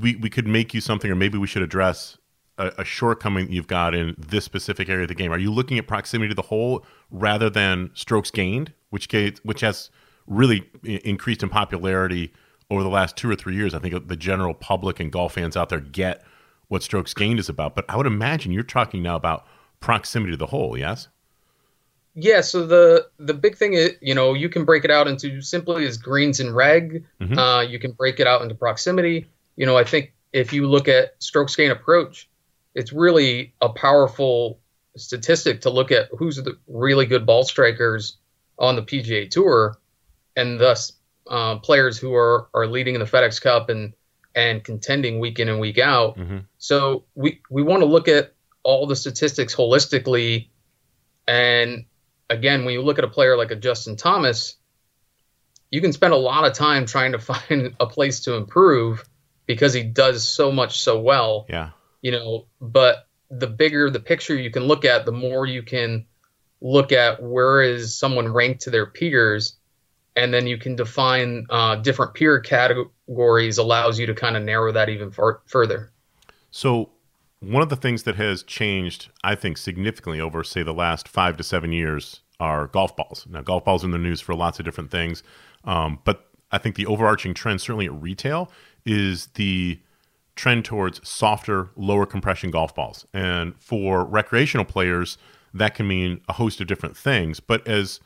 [0.00, 2.18] we we could make you something, or maybe we should address
[2.58, 5.32] a, a shortcoming you've got in this specific area of the game.
[5.32, 9.06] Are you looking at proximity to the hole rather than strokes gained, which
[9.44, 9.90] which has
[10.26, 12.32] really increased in popularity
[12.72, 13.72] over the last two or three years?
[13.72, 16.24] I think the general public and golf fans out there get
[16.66, 17.76] what strokes gained is about.
[17.76, 19.46] But I would imagine you're talking now about
[19.80, 21.08] proximity to the hole, yes?
[22.14, 25.40] Yeah, so the the big thing is, you know, you can break it out into
[25.40, 27.04] simply as greens and reg.
[27.20, 27.38] Mm-hmm.
[27.38, 29.28] Uh, you can break it out into proximity.
[29.56, 32.28] You know, I think if you look at strokes gain approach,
[32.74, 34.58] it's really a powerful
[34.96, 38.16] statistic to look at who's the really good ball strikers
[38.58, 39.78] on the PGA Tour,
[40.34, 40.92] and thus
[41.28, 43.92] uh, players who are are leading in the FedEx Cup and
[44.34, 46.16] and contending week in and week out.
[46.16, 46.38] Mm-hmm.
[46.58, 50.48] So we we want to look at all the statistics holistically.
[51.26, 51.86] And
[52.30, 54.56] again, when you look at a player like a Justin Thomas,
[55.70, 59.04] you can spend a lot of time trying to find a place to improve
[59.46, 61.46] because he does so much so well.
[61.48, 61.70] Yeah.
[62.02, 66.06] You know, but the bigger the picture you can look at, the more you can
[66.60, 69.56] look at where is someone ranked to their peers,
[70.16, 73.58] and then you can define uh, different peer categories.
[73.58, 75.90] Allows you to kind of narrow that even far- further.
[76.50, 76.90] So
[77.40, 81.36] one of the things that has changed, I think, significantly over, say, the last five
[81.36, 83.26] to seven years are golf balls.
[83.28, 85.22] Now, golf balls in the news for lots of different things,
[85.64, 88.50] um, but I think the overarching trend, certainly at retail,
[88.84, 89.80] is the
[90.34, 93.06] trend towards softer, lower compression golf balls.
[93.12, 95.18] And for recreational players,
[95.52, 97.40] that can mean a host of different things.
[97.40, 98.00] But as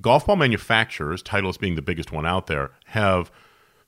[0.00, 3.30] golf ball manufacturers, Titleist being the biggest one out there, have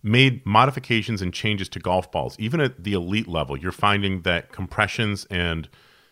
[0.02, 2.36] made modifications and changes to golf balls.
[2.38, 5.68] Even at the elite level, you're finding that compressions and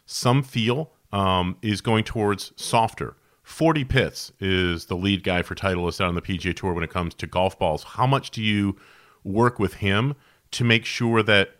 [0.07, 3.17] some feel um, is going towards softer.
[3.43, 6.91] Fordie Pitts is the lead guy for Titleist out on the PGA Tour when it
[6.91, 7.83] comes to golf balls.
[7.83, 8.77] How much do you
[9.25, 10.15] work with him
[10.53, 11.57] to make sure that,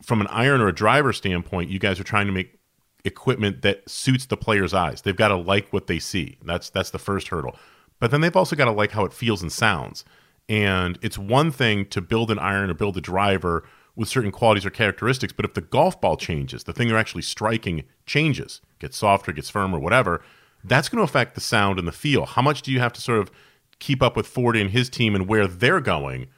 [0.00, 2.58] from an iron or a driver standpoint, you guys are trying to make
[3.04, 5.02] equipment that suits the player's eyes?
[5.02, 6.38] They've got to like what they see.
[6.44, 7.56] That's that's the first hurdle.
[7.98, 10.04] But then they've also got to like how it feels and sounds.
[10.48, 14.64] And it's one thing to build an iron or build a driver with certain qualities
[14.64, 18.96] or characteristics, but if the golf ball changes, the thing they're actually striking changes, gets
[18.96, 20.22] softer, gets firmer, whatever,
[20.64, 22.24] that's going to affect the sound and the feel.
[22.24, 23.30] How much do you have to sort of
[23.78, 26.28] keep up with Ford and his team and where they're going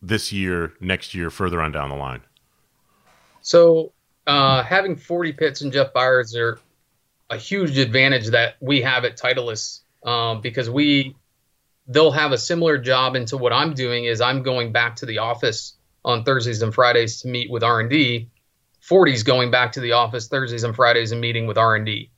[0.00, 2.22] this year, next year, further on down the line?
[3.42, 3.92] So,
[4.26, 6.58] uh, having Fordie Pitts and Jeff Byers are
[7.30, 11.14] a huge advantage that we have at Titleist um, because we
[11.86, 15.18] they'll have a similar job into what I'm doing is I'm going back to the
[15.18, 18.30] office on Thursdays and Fridays to meet with R&D.
[18.80, 22.10] Fordie's going back to the office Thursdays and Fridays and meeting with R&D.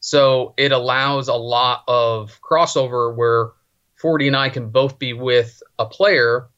[0.00, 3.50] So it allows a lot of crossover where
[3.96, 6.48] Fordie and I can both be with a player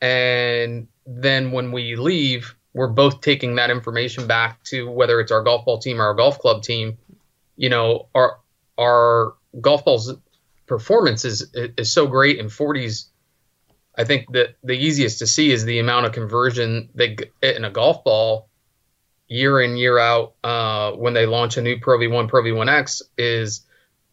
[0.00, 5.42] and then when we leave, we're both taking that information back to whether it's our
[5.42, 6.98] golf ball team or our golf club team.
[7.56, 8.38] You know, our
[8.78, 10.14] our golf balls
[10.70, 13.10] performance is is so great in Fordie's.
[13.98, 17.64] I think that the easiest to see is the amount of conversion they get in
[17.64, 18.48] a golf ball
[19.26, 23.66] year in year out uh, when they launch a new Pro V1 Pro V1X is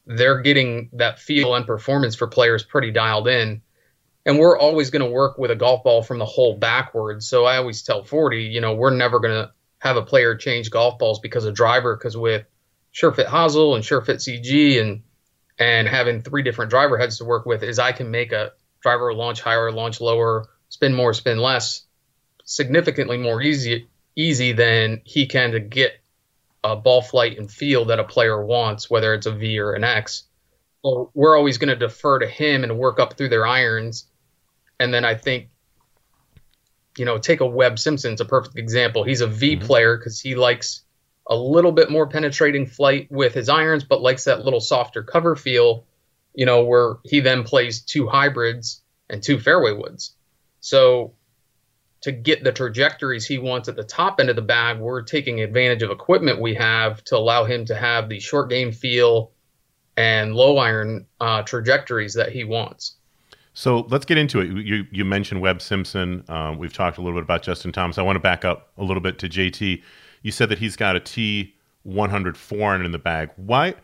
[0.08, 3.62] they're getting that feel and performance for players pretty dialed in
[4.28, 7.30] and we're always going to work with a golf ball from the hole backwards.
[7.30, 10.70] So I always tell Fordie, you know, we're never going to have a player change
[10.70, 11.96] golf balls because of driver.
[11.96, 12.46] Because with
[12.93, 15.04] SureFit Hosel and SureFit CG and
[15.60, 19.13] and having three different driver heads to work with, is I can make a driver
[19.13, 21.86] launch higher, launch lower, spin more, spin less,
[22.43, 25.91] significantly more easy easy than he can to get
[26.63, 29.84] a ball flight and feel that a player wants, whether it's a V or an
[29.84, 30.24] X.
[30.84, 34.08] So we're always going to defer to him and work up through their irons
[34.80, 35.50] and then I think,
[36.98, 39.04] you know, take a Webb Simpson's a perfect example.
[39.04, 39.65] He's a v mm-hmm.
[39.65, 40.84] player because he likes
[41.28, 45.36] a little bit more penetrating flight with his irons, but likes that little softer cover
[45.36, 45.86] feel,
[46.34, 50.16] you know, where he then plays two hybrids and two fairway woods.
[50.62, 51.13] So
[52.02, 55.42] to get the trajectories he wants at the top end of the bag, we're taking
[55.42, 59.32] advantage of equipment we have to allow him to have the short game feel
[59.98, 62.96] and low iron uh, trajectories that he wants.
[63.54, 64.50] So let's get into it.
[64.50, 66.24] You you mentioned Webb Simpson.
[66.30, 67.98] Um, we've talked a little bit about Justin Thomas.
[67.98, 69.82] I want to back up a little bit to JT.
[70.22, 73.30] You said that he's got a T 100 four iron in the bag.
[73.36, 73.76] Why?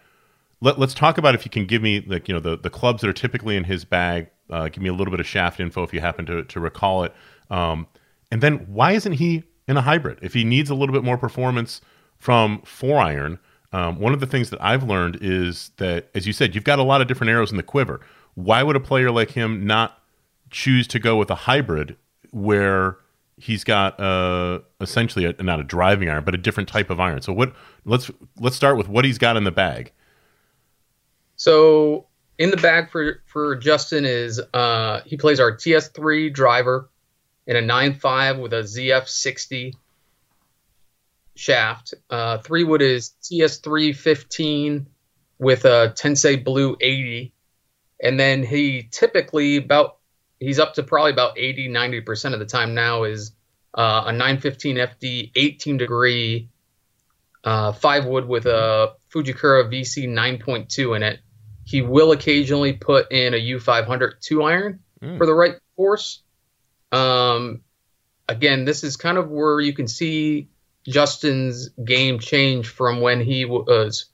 [0.61, 3.01] Let, us talk about if you can give me like you know the the clubs
[3.01, 4.27] that are typically in his bag.
[4.49, 7.03] Uh, give me a little bit of shaft info if you happen to to recall
[7.03, 7.13] it.
[7.49, 7.87] Um,
[8.31, 10.19] and then why isn't he in a hybrid?
[10.21, 11.81] If he needs a little bit more performance
[12.17, 13.39] from four iron,
[13.71, 16.79] um, one of the things that I've learned is that, as you said, you've got
[16.79, 18.01] a lot of different arrows in the quiver
[18.35, 20.01] why would a player like him not
[20.49, 21.95] choose to go with a hybrid
[22.31, 22.97] where
[23.37, 27.21] he's got uh, essentially a, not a driving iron, but a different type of iron?
[27.21, 27.53] So what?
[27.85, 29.91] Let's let's start with what he's got in the bag.
[31.35, 36.89] So in the bag for for Justin is uh, he plays our TS3 driver
[37.45, 39.73] in a 9.5 with a ZF60
[41.35, 41.93] shaft.
[42.09, 44.87] Uh, three wood is TS3 15
[45.39, 47.33] with a Tensei Blue 80
[48.03, 49.97] and then he typically about
[50.43, 53.31] he's up to probably about 80 90% of the time now is
[53.73, 56.49] uh, a 915 fd 18 degree
[57.43, 61.19] uh, five wood with a fujikura vc 9.2 in it.
[61.65, 65.17] He will occasionally put in a u500 two iron mm.
[65.17, 66.21] for the right force.
[66.91, 67.61] Um,
[68.29, 70.49] again this is kind of where you can see
[70.87, 74.05] justin's game change from when he was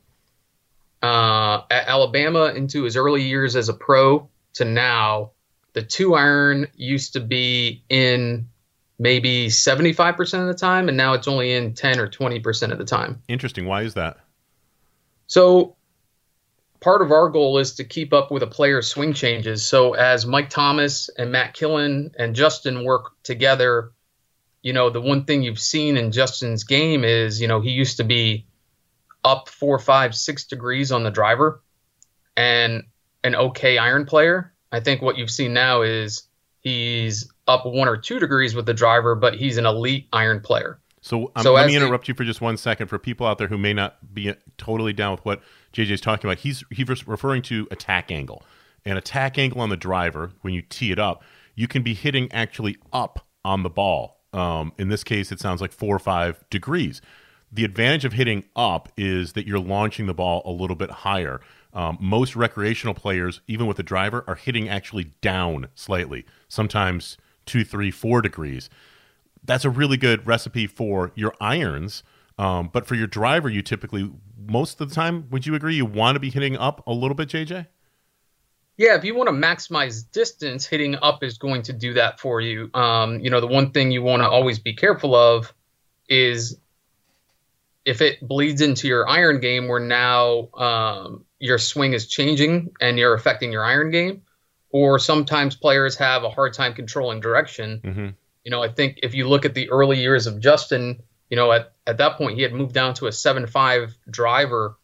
[1.02, 5.32] uh, at Alabama into his early years as a pro to now,
[5.80, 8.50] the two iron used to be in
[9.00, 12.84] maybe 75% of the time, and now it's only in 10 or 20% of the
[12.84, 13.22] time.
[13.30, 13.66] Interesting.
[13.66, 14.18] Why is that?
[15.28, 15.78] So,
[16.82, 19.66] part of our goal is to keep up with a player's swing changes.
[19.66, 23.94] So, as Mike Thomas and Matt Killen and Justin work together,
[24.62, 27.98] you know, the one thing you've seen in Justin's game is, you know, he used
[27.98, 28.48] to be
[29.24, 31.62] up four, five, six degrees on the driver
[32.36, 32.84] and
[33.24, 34.54] an okay iron player.
[34.72, 36.24] I think what you've seen now is
[36.62, 40.80] he's up one or two degrees with the driver, but he's an elite iron player.
[41.02, 43.48] So, um, so let me interrupt you for just one second for people out there
[43.48, 45.42] who may not be totally down with what
[45.74, 46.40] JJ is talking about.
[46.40, 48.44] He's he's referring to attack angle.
[48.86, 51.24] An attack angle on the driver when you tee it up,
[51.56, 54.20] you can be hitting actually up on the ball.
[54.34, 57.02] Um, in this case, it sounds like four or five degrees
[57.52, 61.42] the advantage of hitting up is that you're launching the ball a little bit higher.
[61.74, 67.64] Um, most recreational players, even with the driver, are hitting actually down slightly, sometimes two,
[67.64, 68.70] three, four degrees.
[69.44, 72.04] That's a really good recipe for your irons.
[72.38, 74.12] Um, but for your driver, you typically,
[74.48, 77.16] most of the time, would you agree, you want to be hitting up a little
[77.16, 77.68] bit, JJ?
[78.78, 82.40] Yeah, if you want to maximize distance, hitting up is going to do that for
[82.40, 82.72] you.
[82.74, 85.54] Um, you know, the one thing you want to always be careful of
[86.08, 86.58] is
[87.84, 93.00] if it bleeds into your iron game where now um, your swing is changing and
[93.00, 94.24] you're affecting your iron game,
[94.70, 97.82] or sometimes players have a hard time controlling direction.
[97.84, 98.08] Mm-hmm.
[98.44, 101.52] You know, I think if you look at the early years of Justin, you know,
[101.52, 104.78] at, at that point he had moved down to a 7 5 driver,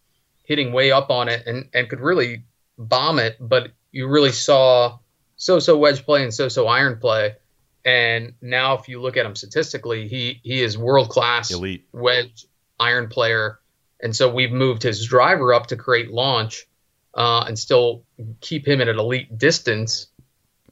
[0.43, 2.43] hitting way up on it and, and could really
[2.77, 4.99] bomb it, but you really saw
[5.37, 7.35] so so wedge play and so so iron play.
[7.83, 12.45] And now, if you look at him statistically, he he is world class, elite wedge
[12.79, 13.59] iron player,
[14.01, 16.67] and so we've moved his driver up to create launch,
[17.13, 18.03] uh, and still
[18.41, 20.07] keep him at an elite distance,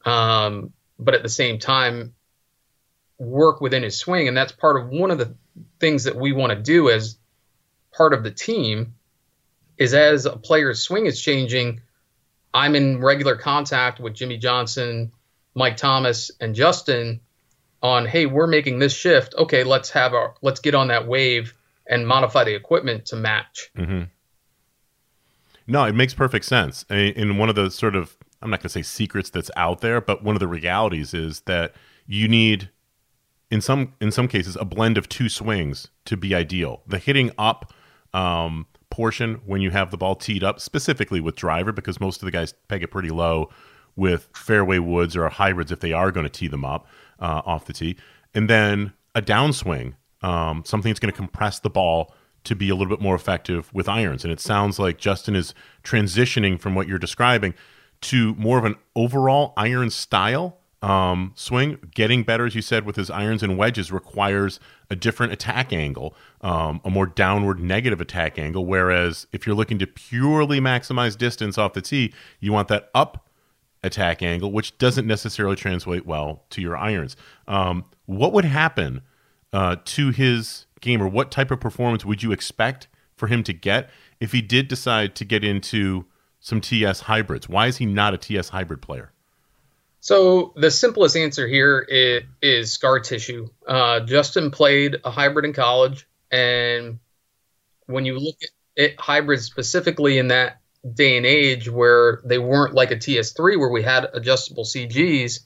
[0.04, 2.14] um, but at the same time
[3.18, 5.34] work within his swing, and that's part of one of the
[5.80, 7.16] things that we want to do as
[7.92, 8.94] part of the team
[9.76, 11.80] is as a player's swing is changing,
[12.52, 15.12] I'm in regular contact with Jimmy Johnson,
[15.54, 17.20] Mike Thomas, and Justin
[17.82, 19.34] on, hey, we're making this shift.
[19.36, 21.54] Okay, let's have our let's get on that wave
[21.88, 23.70] and modify the equipment to match.
[23.76, 24.04] Mm-hmm.
[25.66, 26.84] No, it makes perfect sense.
[26.90, 30.00] In one of the sort of I'm not going to say secrets that's out there,
[30.02, 31.72] but one of the realities is that
[32.06, 32.68] you need
[33.50, 36.82] in some in some cases a blend of two swings to be ideal.
[36.86, 37.72] The hitting up
[38.12, 42.26] um, portion when you have the ball teed up, specifically with driver, because most of
[42.26, 43.48] the guys peg it pretty low
[43.96, 46.86] with fairway woods or hybrids if they are going to tee them up
[47.20, 47.96] uh, off the tee,
[48.34, 49.94] and then a downswing,
[50.24, 53.72] um, something that's going to compress the ball to be a little bit more effective
[53.74, 54.24] with irons.
[54.24, 57.54] And it sounds like Justin is transitioning from what you're describing
[58.02, 61.78] to more of an overall iron style um, swing.
[61.94, 64.60] Getting better, as you said, with his irons and wedges requires
[64.90, 68.64] a different attack angle, um, a more downward negative attack angle.
[68.64, 73.28] Whereas if you're looking to purely maximize distance off the tee, you want that up
[73.82, 77.14] attack angle, which doesn't necessarily translate well to your irons.
[77.46, 79.02] Um, what would happen
[79.54, 83.52] uh, to his game, or what type of performance would you expect for him to
[83.52, 83.88] get
[84.20, 86.04] if he did decide to get into
[86.40, 87.48] some TS hybrids?
[87.48, 89.12] Why is he not a TS hybrid player?
[90.00, 93.48] So the simplest answer here is, is scar tissue.
[93.66, 96.98] Uh, Justin played a hybrid in college, and
[97.86, 100.58] when you look at it, hybrids specifically in that
[100.94, 105.40] day and age where they weren't like a TS3 where we had adjustable CGs,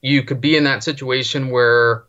[0.00, 2.04] you could be in that situation where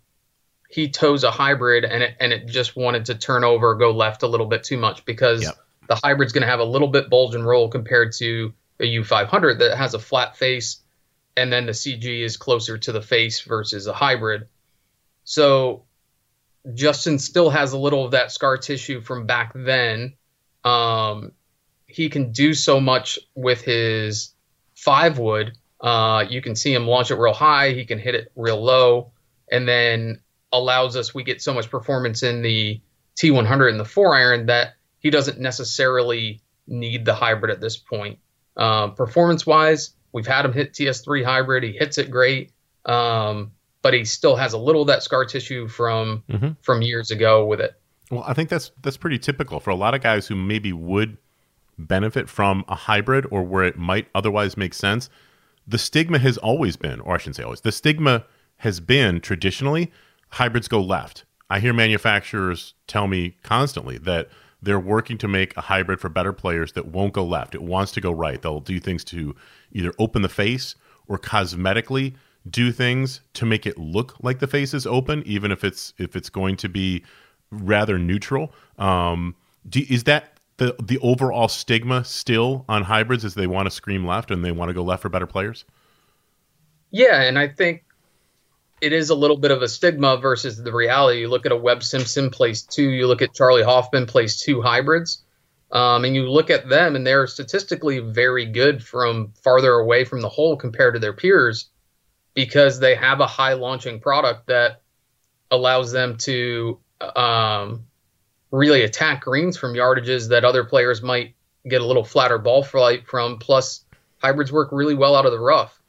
[0.75, 4.23] he toes a hybrid and it and it just wanted to turn over, go left
[4.23, 5.55] a little bit too much because yep.
[5.87, 9.59] the hybrid's going to have a little bit bulge and roll compared to a U500
[9.59, 10.81] that has a flat face
[11.37, 14.49] and then the CG is closer to the face versus a hybrid.
[15.23, 15.85] So
[16.73, 20.15] Justin still has a little of that scar tissue from back then.
[20.65, 21.31] Um,
[21.87, 24.33] he can do so much with his
[24.75, 25.57] five wood.
[25.79, 27.71] Uh, you can see him launch it real high.
[27.71, 29.13] He can hit it real low,
[29.49, 30.19] and then
[30.59, 32.81] allows us we get so much performance in the
[33.17, 38.19] T100 and the four iron that he doesn't necessarily need the hybrid at this point.
[38.57, 41.63] Uh, performance wise, We've had him hit TS3 hybrid.
[41.63, 42.53] He hits it great,
[42.85, 46.51] um, but he still has a little of that scar tissue from mm-hmm.
[46.61, 47.77] from years ago with it.
[48.09, 51.17] Well, I think that's that's pretty typical for a lot of guys who maybe would
[51.77, 55.09] benefit from a hybrid or where it might otherwise make sense.
[55.67, 58.23] The stigma has always been, or I shouldn't say always, the stigma
[58.59, 59.91] has been traditionally
[60.29, 61.25] hybrids go left.
[61.49, 64.29] I hear manufacturers tell me constantly that
[64.61, 67.53] they're working to make a hybrid for better players that won't go left.
[67.53, 68.41] It wants to go right.
[68.41, 69.35] They'll do things to
[69.71, 70.75] either open the face
[71.07, 72.15] or cosmetically
[72.49, 76.15] do things to make it look like the face is open, even if it's if
[76.15, 77.03] it's going to be
[77.51, 78.53] rather neutral.
[78.77, 79.35] Um,
[79.67, 83.25] do, is that the the overall stigma still on hybrids?
[83.25, 85.65] Is they want to scream left and they want to go left for better players?
[86.91, 87.83] Yeah, and I think
[88.85, 91.21] it is a little bit of a stigma versus the reality.
[91.21, 94.61] You look at a Webb Simpson plays two, you look at Charley Hoffman plays two
[94.61, 95.23] hybrids,
[95.71, 100.21] um, and you look at them and they're statistically very good from farther away from
[100.21, 101.71] the hole compared to their peers
[102.35, 104.83] because they have a high launching product that
[105.49, 106.79] allows them to
[107.15, 107.85] um,
[108.51, 111.33] really attack greens from yardages that other players might
[111.67, 113.39] get a little flatter ball flight from.
[113.39, 113.83] Plus,
[114.19, 115.81] hybrids work really well out of the rough.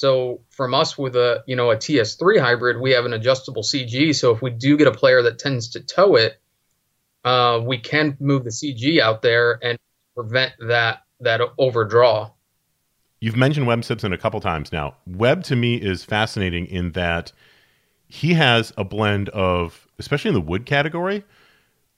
[0.00, 4.14] So from us with a you know a TS3 hybrid, we have an adjustable CG.
[4.16, 6.40] So if we do get a player that tends to toe it,
[7.22, 9.78] uh, we can move the CG out there and
[10.14, 12.30] prevent that that overdraw.
[13.20, 14.94] You've mentioned Webb Simpson a couple times now.
[15.06, 17.32] Webb to me is fascinating in that
[18.08, 21.24] he has a blend of, especially in the wood category,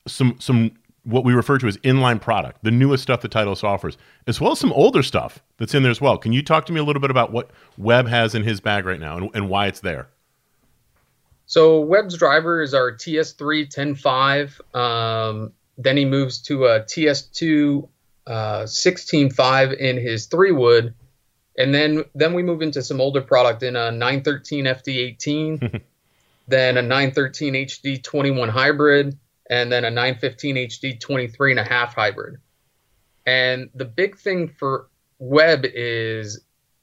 [0.09, 0.73] some some
[1.05, 4.53] what we refer to as inline product, the newest stuff that Titleist offers, as well
[4.53, 6.17] as some older stuff that's in there as well.
[6.17, 8.85] Can you talk to me a little bit about what Webb has in his bag
[8.85, 10.09] right now and, and why it's there?
[11.47, 14.79] So Webb's driver is our TS3 10.5.
[14.79, 17.89] Um, then he moves to a TS2
[18.27, 20.95] uh, 16.5 in his three wood,
[21.59, 25.83] and then then we move into some older product in a 913 FD18,
[26.49, 29.19] then a 913 HD 21 hybrid,
[29.53, 32.39] and then a 915 HD 23 and a half hybrid.
[33.27, 34.89] And the big thing for
[35.19, 36.41] Webb is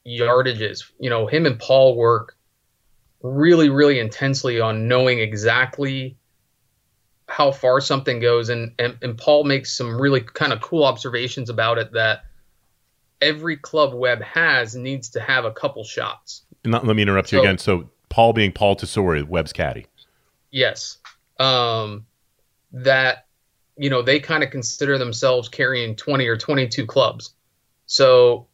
[0.07, 0.83] yardages.
[0.99, 2.37] You know, him and Paul work
[3.23, 6.15] really, really intensely on knowing exactly
[7.27, 8.49] how far something goes.
[8.49, 12.25] And, and, and Paul makes some really kind of cool observations about it that
[13.19, 16.43] every club Webb has needs to have a couple shots.
[16.63, 17.57] Not, let me interrupt you again.
[17.57, 19.87] So Paul being Paul Tesori, Webb's caddy.
[20.51, 20.99] Yes.
[21.39, 22.05] Um,
[22.71, 23.25] that,
[23.77, 27.33] you know, they kind of consider themselves carrying 20 or 22 clubs.
[27.85, 28.49] So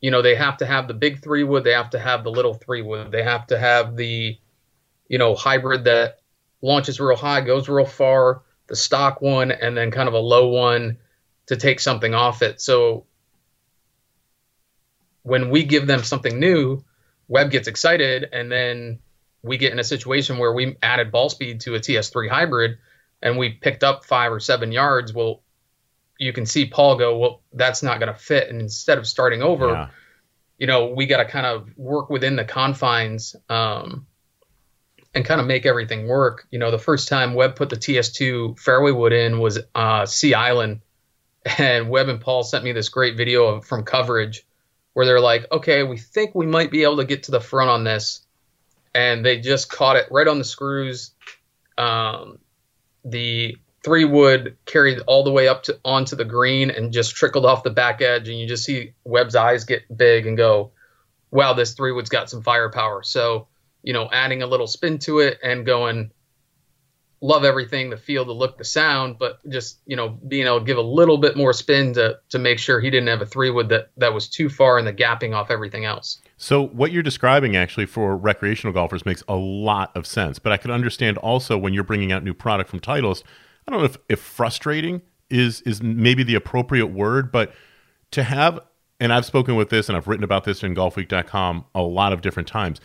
[0.00, 2.30] you know, they have to have the big three wood, they have to have the
[2.30, 4.38] little three wood, they have to have the,
[5.08, 6.20] you know, hybrid that
[6.60, 10.48] launches real high, goes real far, the stock one, and then kind of a low
[10.48, 10.98] one
[11.46, 12.60] to take something off it.
[12.60, 13.06] So
[15.22, 16.84] when we give them something new,
[17.28, 19.00] Webb gets excited, and then
[19.42, 22.78] we get in a situation where we added ball speed to a TS3 hybrid
[23.22, 25.12] and we picked up five or seven yards.
[25.12, 25.42] Well,
[26.18, 28.48] you can see Paul go, well, that's not going to fit.
[28.48, 29.88] And instead of starting over, yeah.
[30.58, 34.06] you know, we got to kind of work within the confines um,
[35.14, 36.46] and kind of make everything work.
[36.50, 40.34] You know, the first time Webb put the TS2 fairway wood in was uh, Sea
[40.34, 40.80] Island.
[41.58, 44.44] And Webb and Paul sent me this great video of, from coverage
[44.94, 47.70] where they're like, okay, we think we might be able to get to the front
[47.70, 48.26] on this.
[48.94, 51.12] And they just caught it right on the screws.
[51.78, 52.38] Um,
[53.06, 57.46] the three wood carried all the way up to onto the green and just trickled
[57.46, 60.72] off the back edge and you just see Webb's eyes get big and go,
[61.30, 63.04] wow, this three wood's got some firepower.
[63.04, 63.46] So,
[63.84, 66.10] you know, adding a little spin to it and going,
[67.20, 70.64] love everything, the feel, the look, the sound, but just, you know, being able to
[70.64, 73.50] give a little bit more spin to to make sure he didn't have a three
[73.50, 76.20] wood that, that was too far in the gapping off everything else.
[76.36, 80.38] So what you're describing actually for recreational golfers makes a lot of sense.
[80.38, 83.22] But I could understand also when you're bringing out new product from Titleist–
[83.66, 87.52] I don't know if, if frustrating is is maybe the appropriate word, but
[88.12, 88.60] to have
[89.00, 92.20] and I've spoken with this and I've written about this in golfweek.com a lot of
[92.20, 92.80] different times.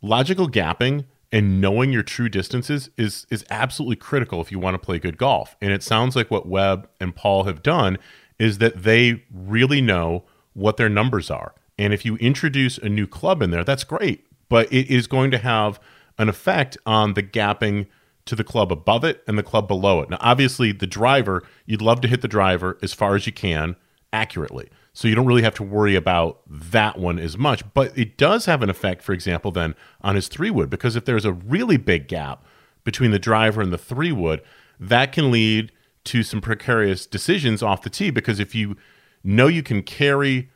[0.00, 4.78] Logical gapping and knowing your true distances is is absolutely critical if you want to
[4.78, 5.56] play good golf.
[5.60, 7.98] And it sounds like what Webb and Paul have done
[8.38, 11.54] is that they really know what their numbers are.
[11.78, 15.30] And if you introduce a new club in there, that's great, but it is going
[15.30, 15.80] to have
[16.18, 17.86] an effect on the gapping
[18.26, 20.10] to the club above it and the club below it.
[20.10, 23.74] Now, obviously, the driver, you'd love to hit the driver as far as you can
[24.12, 24.68] accurately.
[24.94, 27.62] So you don't really have to worry about that one as much.
[27.72, 31.04] But it does have an effect, for example, then on his three wood, because if
[31.04, 32.44] there's a really big gap
[32.84, 34.42] between the driver and the three wood,
[34.78, 35.72] that can lead
[36.04, 38.10] to some precarious decisions off the tee.
[38.10, 38.76] Because if you
[39.24, 40.50] know you can carry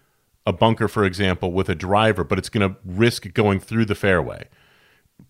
[0.45, 3.95] a bunker, for example, with a driver, but it's going to risk going through the
[3.95, 4.49] fairway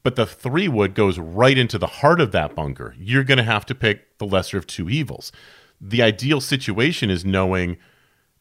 [0.03, 2.95] but the three wood goes right into the heart of that bunker.
[2.99, 5.33] You're going to have to pick the lesser of two evils.
[5.81, 7.77] The ideal situation is knowing,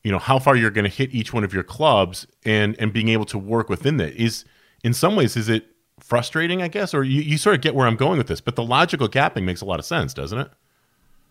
[0.05, 2.93] you know, how far you're going to hit each one of your clubs and and
[2.93, 4.13] being able to work within that.
[4.13, 4.45] Is
[4.83, 5.65] in some ways is it
[5.99, 8.39] frustrating, I guess, or you, you sort of get where I'm going with this.
[8.39, 10.51] But the logical gapping makes a lot of sense, doesn't it?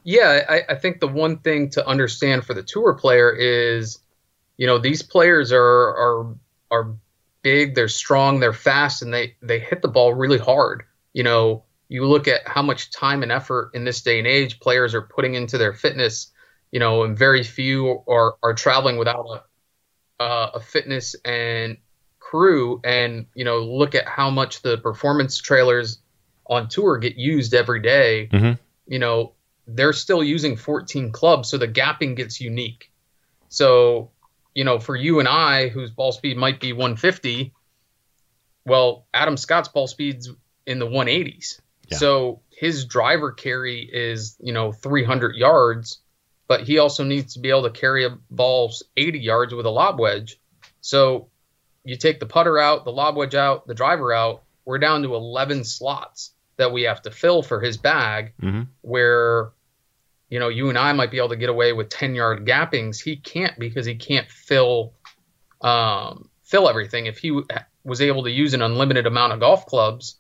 [0.03, 4.01] Yeah, I, I think the one thing to understand for the tour player is,
[4.57, 6.35] you know, these players are are
[6.73, 6.97] are
[7.43, 10.83] big, they're strong, they're fast, and they they hit the ball really hard.
[11.13, 14.59] You know, you look at how much time and effort in this day and age
[14.59, 16.33] players are putting into their fitness.
[16.75, 19.25] You know, and very few are are traveling without
[20.19, 21.79] a uh, a fitness and
[22.19, 22.81] crew.
[22.83, 25.99] And you know, look at how much the performance trailers
[26.47, 28.29] on tour get used every day.
[28.33, 28.53] Mm-hmm.
[28.89, 29.35] You know,
[29.69, 32.91] they're still using 14 clubs, so the gapping gets unique.
[33.49, 34.11] So
[34.55, 37.53] you know, for you and I, whose ball speed might be 150,
[38.67, 40.31] well, Adam Scott's ball speed's
[40.67, 41.61] in the 180s.
[41.89, 41.99] Yeah.
[41.99, 45.99] So his driver carry is, you know, 300 yards,
[46.47, 49.71] but he also needs to be able to carry a ball 80 yards with a
[49.71, 50.39] lob wedge.
[50.81, 51.29] So
[51.85, 55.15] you take the putter out, the lob wedge out, the driver out, we're down to
[55.15, 58.63] 11 slots that we have to fill for his bag, mm-hmm.
[58.83, 59.53] where
[60.35, 63.01] you know, you and I might be able to get away with 10 yard gappings.
[63.01, 64.95] He can't because he can't fill
[65.61, 67.07] um, fill everything.
[67.07, 67.41] If he
[67.85, 70.17] was able to use an unlimited amount of golf clubs,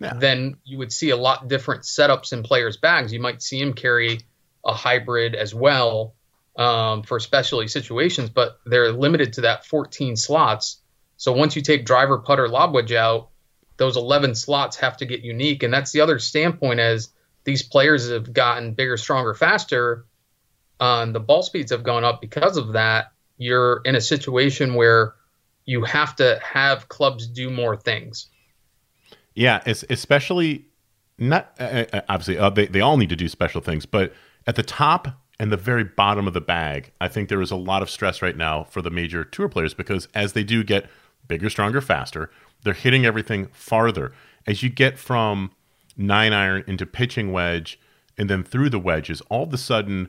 [0.00, 0.14] yeah.
[0.14, 3.12] then you would see a lot different setups in players' bags.
[3.12, 4.20] You might see him carry
[4.66, 6.14] a hybrid as well
[6.56, 10.82] um, for specialty situations, but they're limited to that 14 slots.
[11.16, 13.30] So once you take driver, putter, lob wedge out,
[13.76, 15.62] those 11 slots have to get unique.
[15.62, 17.10] And that's the other standpoint as
[17.44, 20.04] these players have gotten bigger, stronger, faster,
[20.80, 23.12] uh, and the ball speeds have gone up because of that.
[23.38, 25.14] You're in a situation where
[25.64, 28.28] you have to have clubs do more things.
[29.34, 30.66] Yeah, especially
[31.18, 34.14] not uh, uh obviously uh, they they all need to do special things, but
[34.46, 37.56] at the top and the very bottom of the bag, I think there is a
[37.56, 40.86] lot of stress right now for the major tour players because as they do get
[41.28, 42.30] bigger, stronger, faster.
[42.62, 44.12] They're hitting everything farther.
[44.46, 45.50] As you get from
[45.96, 47.78] nine iron into pitching wedge
[48.18, 50.08] and then through the wedges, all of a sudden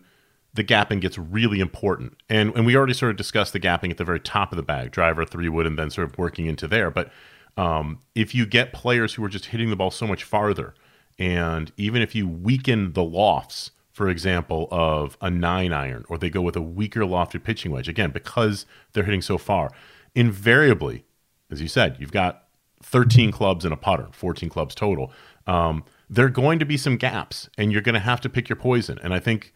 [0.53, 2.17] the gapping gets really important.
[2.29, 4.63] And and we already sort of discussed the gapping at the very top of the
[4.63, 6.89] bag, driver, three wood, and then sort of working into there.
[6.89, 7.11] But
[7.57, 10.73] um, if you get players who are just hitting the ball so much farther,
[11.19, 16.29] and even if you weaken the lofts, for example, of a nine iron, or they
[16.29, 19.71] go with a weaker lofted pitching wedge, again, because they're hitting so far,
[20.13, 21.03] invariably,
[21.49, 22.43] as you said, you've got
[22.83, 25.11] 13 clubs and a putter, 14 clubs total.
[25.47, 28.47] Um, there are going to be some gaps, and you're going to have to pick
[28.47, 28.99] your poison.
[29.01, 29.51] And I think,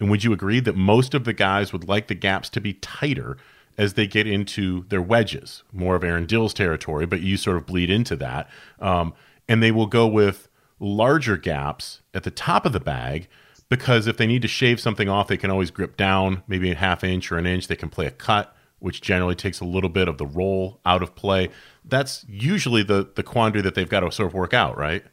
[0.00, 2.72] and would you agree that most of the guys would like the gaps to be
[2.72, 3.36] tighter
[3.78, 7.66] as they get into their wedges, more of Aaron Dill's territory, but you sort of
[7.66, 8.50] bleed into that.
[8.80, 9.14] Um,
[9.48, 10.48] and they will go with
[10.80, 13.28] larger gaps at the top of the bag
[13.68, 16.74] because if they need to shave something off, they can always grip down, maybe a
[16.74, 17.68] half inch or an inch.
[17.68, 21.02] They can play a cut, which generally takes a little bit of the roll out
[21.02, 21.50] of play.
[21.84, 25.04] That's usually the the quandary that they've got to sort of work out, right?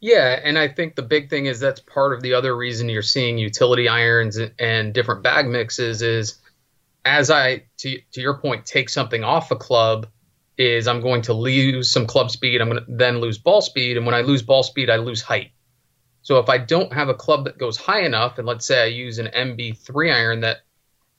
[0.00, 3.00] Yeah, and I think the big thing is that's part of the other reason you're
[3.00, 6.38] seeing utility irons and different bag mixes is
[7.06, 10.06] as I to to your point take something off a club
[10.58, 12.60] is I'm going to lose some club speed.
[12.60, 15.22] I'm going to then lose ball speed, and when I lose ball speed, I lose
[15.22, 15.52] height.
[16.24, 18.86] So if I don't have a club that goes high enough, and let's say I
[18.86, 20.58] use an MB3 iron that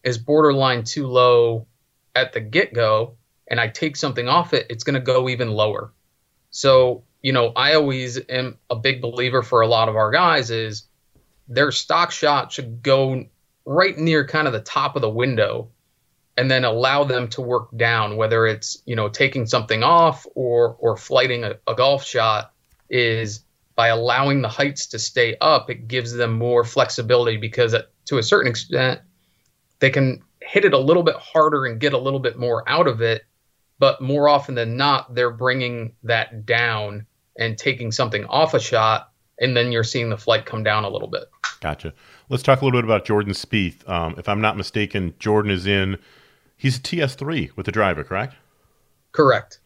[0.03, 1.67] is borderline too low
[2.13, 3.15] at the get go,
[3.47, 5.93] and I take something off it, it's going to go even lower.
[6.49, 10.51] So you know, I always am a big believer for a lot of our guys
[10.51, 10.83] is
[11.47, 13.25] their stock shot should go
[13.65, 15.69] right near kind of the top of the window
[16.37, 20.75] and then allow them to work down whether it's you know taking something off or
[20.79, 22.53] or flighting a, a, golf shot
[22.91, 23.41] is
[23.75, 28.17] by allowing the heights to stay up it gives them more flexibility because at, to
[28.17, 28.99] a certain extent
[29.79, 32.87] they can hit it a little bit harder and get a little bit more out
[32.87, 33.23] of it
[33.79, 37.05] but more often than not they're bringing that down
[37.37, 40.89] and taking something off a shot and then you're seeing the flight come down a
[40.89, 41.23] little bit
[41.59, 41.93] gotcha
[42.29, 43.87] let's talk a little bit about jordan Spieth.
[43.89, 45.97] Um, if i'm not mistaken jordan is in
[46.57, 48.35] He's a TS3 with the driver, correct?
[49.11, 49.59] Correct.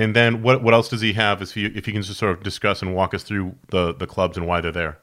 [0.00, 1.42] And then what what else does he have?
[1.42, 4.06] If you if you can just sort of discuss and walk us through the the
[4.06, 4.98] clubs and why they're there.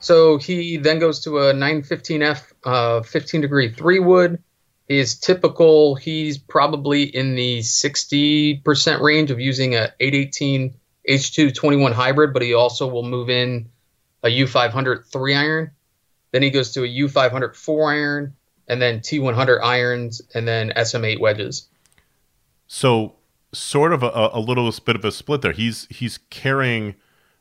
[0.00, 4.42] So he then goes to a 915F, uh, 15 degree three wood.
[4.86, 5.94] Is typical.
[5.94, 10.74] He's probably in the 60% range of using a 818
[11.06, 13.70] H221 hybrid, but he also will move in
[14.22, 15.72] a U500 three iron.
[16.32, 18.34] Then he goes to a U500 four iron,
[18.66, 21.68] and then T100 irons, and then SM8 wedges.
[22.66, 23.17] So,
[23.52, 25.52] sort of a, a little bit of a split there.
[25.52, 26.94] He's he's carrying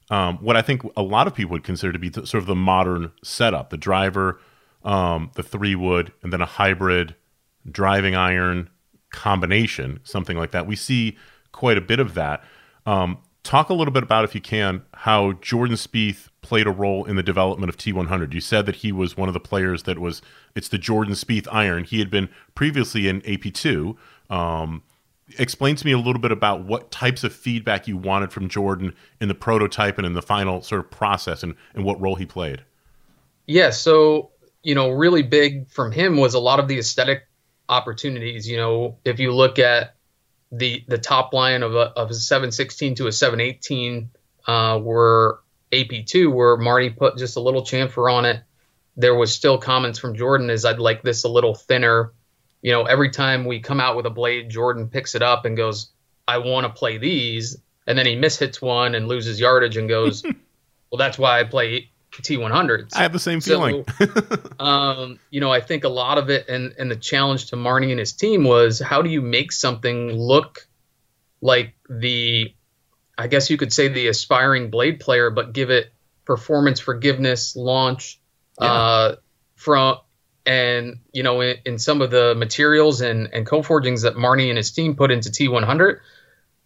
[0.09, 2.47] um, what I think a lot of people would consider to be the, sort of
[2.47, 4.39] the modern setup: the driver,
[4.83, 7.15] um, the three wood, and then a hybrid
[7.69, 8.69] driving iron
[9.11, 10.67] combination, something like that.
[10.67, 11.17] We see
[11.51, 12.43] quite a bit of that.
[12.85, 17.05] Um, talk a little bit about, if you can, how Jordan Spieth played a role
[17.05, 18.33] in the development of T100.
[18.33, 20.21] You said that he was one of the players that was
[20.55, 21.83] it's the Jordan Spieth iron.
[21.83, 23.95] He had been previously in AP2.
[25.37, 28.93] Explain to me a little bit about what types of feedback you wanted from Jordan
[29.19, 32.25] in the prototype and in the final sort of process and, and what role he
[32.25, 32.63] played.
[33.45, 34.31] Yeah, so
[34.63, 37.27] you know, really big from him was a lot of the aesthetic
[37.69, 38.47] opportunities.
[38.47, 39.95] You know, if you look at
[40.51, 44.09] the the top line of a of a 716 to a 718
[44.47, 48.41] uh, were AP2 where Marni put just a little chamfer on it.
[48.95, 52.13] There was still comments from Jordan as I'd like this a little thinner.
[52.61, 55.55] You know, every time we come out with a blade, Jordan picks it up and
[55.55, 55.91] goes,
[56.27, 57.57] I want to play these.
[57.85, 60.23] And then he mishits one and loses yardage and goes,
[60.91, 62.95] Well, that's why I play T100s.
[62.95, 63.85] I have the same feeling.
[63.97, 67.55] So, um, you know, I think a lot of it and, and the challenge to
[67.55, 70.67] Marni and his team was how do you make something look
[71.41, 72.53] like the
[73.17, 75.91] I guess you could say the aspiring blade player, but give it
[76.25, 78.19] performance forgiveness, launch,
[78.61, 78.71] yeah.
[78.71, 79.15] uh,
[79.55, 79.97] from
[80.47, 84.57] and you know in, in, some of the materials and and co-forgings that Marni and
[84.57, 85.99] his team put into T100,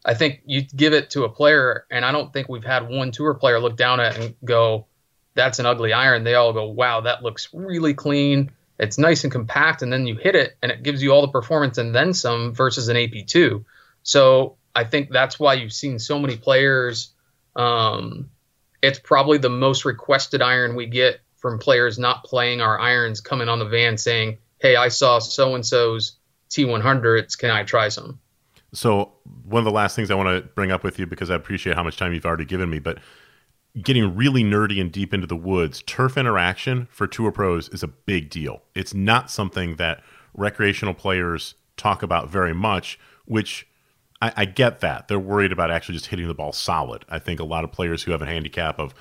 [0.05, 3.11] I think you give it to a player, and I don't think we've had one
[3.11, 4.85] tour player look down at and go,
[5.33, 9.31] "That's an ugly iron." They all go, "Wow, that looks really clean." It's nice and
[9.31, 12.13] compact, and then you hit it, and it gives you all the performance and then
[12.13, 13.65] some versus an AP2.
[14.03, 17.13] So I think that's why you've seen so many players.
[17.55, 18.29] Um,
[18.81, 23.49] it's probably the most requested iron we get from players not playing our irons coming
[23.49, 26.13] on the van saying, Hey, I saw so and so's
[26.51, 27.37] T100s.
[27.37, 28.19] Can I try some?
[28.73, 29.11] So,
[29.43, 31.75] one of the last things I want to bring up with you, because I appreciate
[31.75, 32.99] how much time you've already given me, but
[33.81, 37.87] getting really nerdy and deep into the woods, turf interaction for tour pros is a
[37.87, 38.61] big deal.
[38.75, 43.67] It's not something that recreational players talk about very much, which
[44.21, 47.03] I, I get that they're worried about actually just hitting the ball solid.
[47.09, 48.93] I think a lot of players who have a handicap of,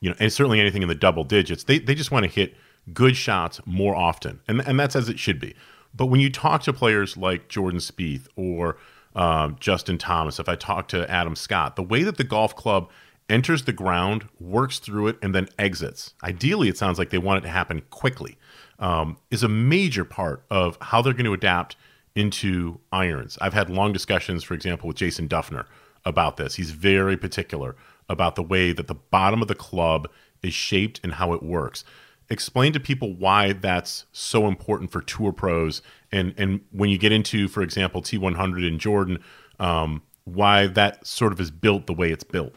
[0.00, 2.56] you know, and certainly anything in the double digits, they they just want to hit
[2.92, 5.54] good shots more often, and and that's as it should be.
[5.94, 8.76] But when you talk to players like Jordan Spieth or
[9.14, 12.90] um, Justin Thomas, if I talk to Adam Scott, the way that the golf club
[13.28, 16.14] enters the ground, works through it, and then exits.
[16.22, 18.38] Ideally, it sounds like they want it to happen quickly.
[18.78, 21.74] Um, is a major part of how they're going to adapt
[22.14, 23.36] into irons.
[23.40, 25.66] I've had long discussions, for example, with Jason Dufner
[26.04, 26.54] about this.
[26.54, 27.74] He's very particular
[28.08, 30.08] about the way that the bottom of the club
[30.42, 31.84] is shaped and how it works.
[32.30, 35.80] Explain to people why that's so important for tour pros,
[36.12, 39.18] and and when you get into, for example, T100 in Jordan,
[39.58, 42.54] um, why that sort of is built the way it's built.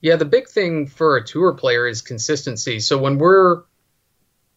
[0.00, 2.80] Yeah, the big thing for a tour player is consistency.
[2.80, 3.62] So when we're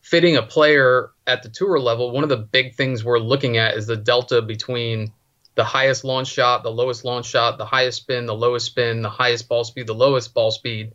[0.01, 3.75] fitting a player at the tour level, one of the big things we're looking at
[3.75, 5.13] is the delta between
[5.55, 9.09] the highest launch shot, the lowest launch shot, the highest spin, the lowest spin, the
[9.09, 10.93] highest ball speed, the lowest ball speed.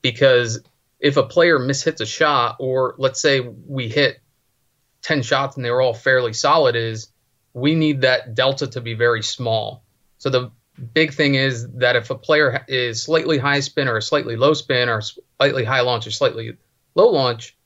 [0.00, 0.62] Because
[0.98, 4.20] if a player mishits a shot, or let's say we hit
[5.02, 7.08] 10 shots and they were all fairly solid, is
[7.52, 9.84] we need that delta to be very small.
[10.18, 10.50] So the
[10.94, 14.54] big thing is that if a player is slightly high spin or a slightly low
[14.54, 16.56] spin or slightly high launch or slightly
[16.94, 17.56] low launch,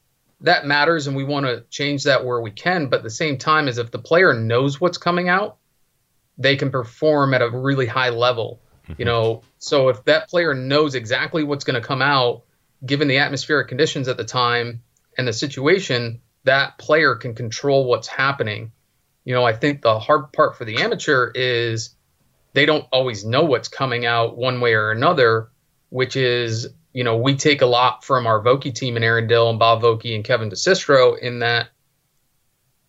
[0.40, 2.88] that matters and we want to change that where we can.
[2.88, 5.58] But at the same time, is if the player knows what's coming out,
[6.38, 8.60] they can perform at a really high level.
[8.88, 9.04] You mm-hmm.
[9.04, 12.44] know, so if that player knows exactly what's going to come out,
[12.84, 14.82] given the atmospheric conditions at the time
[15.16, 18.72] and the situation, that player can control what's happening.
[19.24, 21.94] You know, I think the hard part for the amateur is
[22.52, 25.50] they don't always know what's coming out one way or another,
[25.88, 29.50] which is, you know, we take a lot from our Vokey team and Aaron Dill
[29.50, 31.68] and Bob Vokey and Kevin DeCistro in that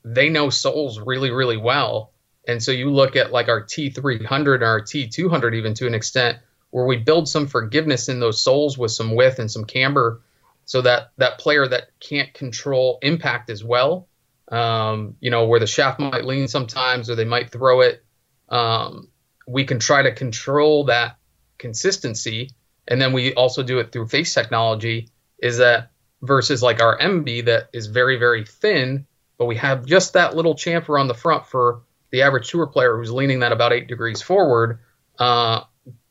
[0.06, 2.14] they know soles really, really well.
[2.48, 6.40] And so you look at like our T300 and our T200 even to an extent
[6.72, 10.22] where we build some forgiveness in those soles with some width and some camber
[10.66, 14.08] so that that player that can't control impact as well,
[14.50, 18.04] um, you know, where the shaft might lean sometimes or they might throw it,
[18.50, 19.10] um,
[19.48, 21.18] we can try to control that
[21.58, 22.52] consistency.
[22.88, 25.92] And then we also do it through face technology is that
[26.22, 29.06] versus like our mb that is very very thin
[29.38, 31.82] but we have just that little chamfer on the front for
[32.12, 34.80] the average tour player who's leaning that about eight degrees forward
[35.20, 35.62] uh,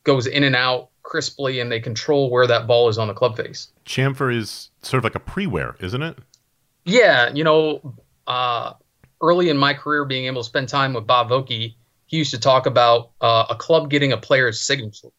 [0.03, 3.37] goes in and out crisply and they control where that ball is on the club
[3.37, 6.17] face chamfer is sort of like a pre-wear isn't it
[6.83, 7.95] yeah you know
[8.27, 8.73] uh,
[9.21, 11.75] early in my career being able to spend time with bob Vokey,
[12.05, 15.09] he used to talk about uh, a club getting a player's signature.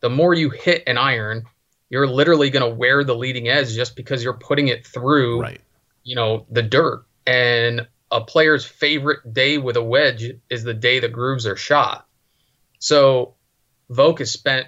[0.00, 1.44] The more you hit an iron,
[1.90, 5.60] you're literally going to wear the leading edge just because you're putting it through, right.
[6.04, 7.04] you know, the dirt.
[7.26, 12.06] And a player's favorite day with a wedge is the day the grooves are shot.
[12.78, 13.34] So
[13.90, 14.66] Voke has spent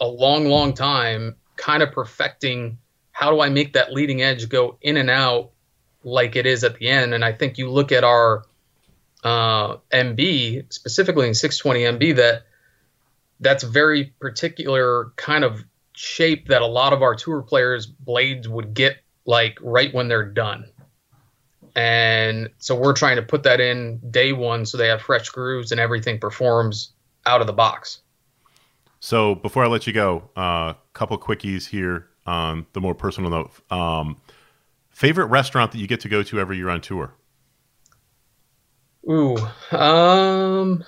[0.00, 2.78] a long, long time kind of perfecting
[3.12, 5.52] how do I make that leading edge go in and out
[6.04, 7.14] like it is at the end.
[7.14, 8.44] And I think you look at our
[9.24, 12.42] uh, MB, specifically in 620 MB, that
[13.40, 15.64] that's very particular kind of
[15.94, 20.28] shape that a lot of our tour players' blades would get like right when they're
[20.28, 20.70] done.
[21.76, 25.70] And so we're trying to put that in day one so they have fresh grooves
[25.70, 26.92] and everything performs
[27.26, 28.00] out of the box.
[28.98, 33.30] So before I let you go, a uh, couple quickies here on the more personal
[33.30, 33.52] note.
[33.70, 34.16] Um,
[34.88, 37.12] favorite restaurant that you get to go to every year on tour?
[39.08, 39.36] Ooh,
[39.70, 40.82] um,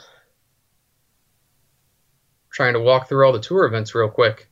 [2.51, 4.49] trying to walk through all the tour events real quick.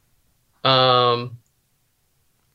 [0.62, 1.38] Um,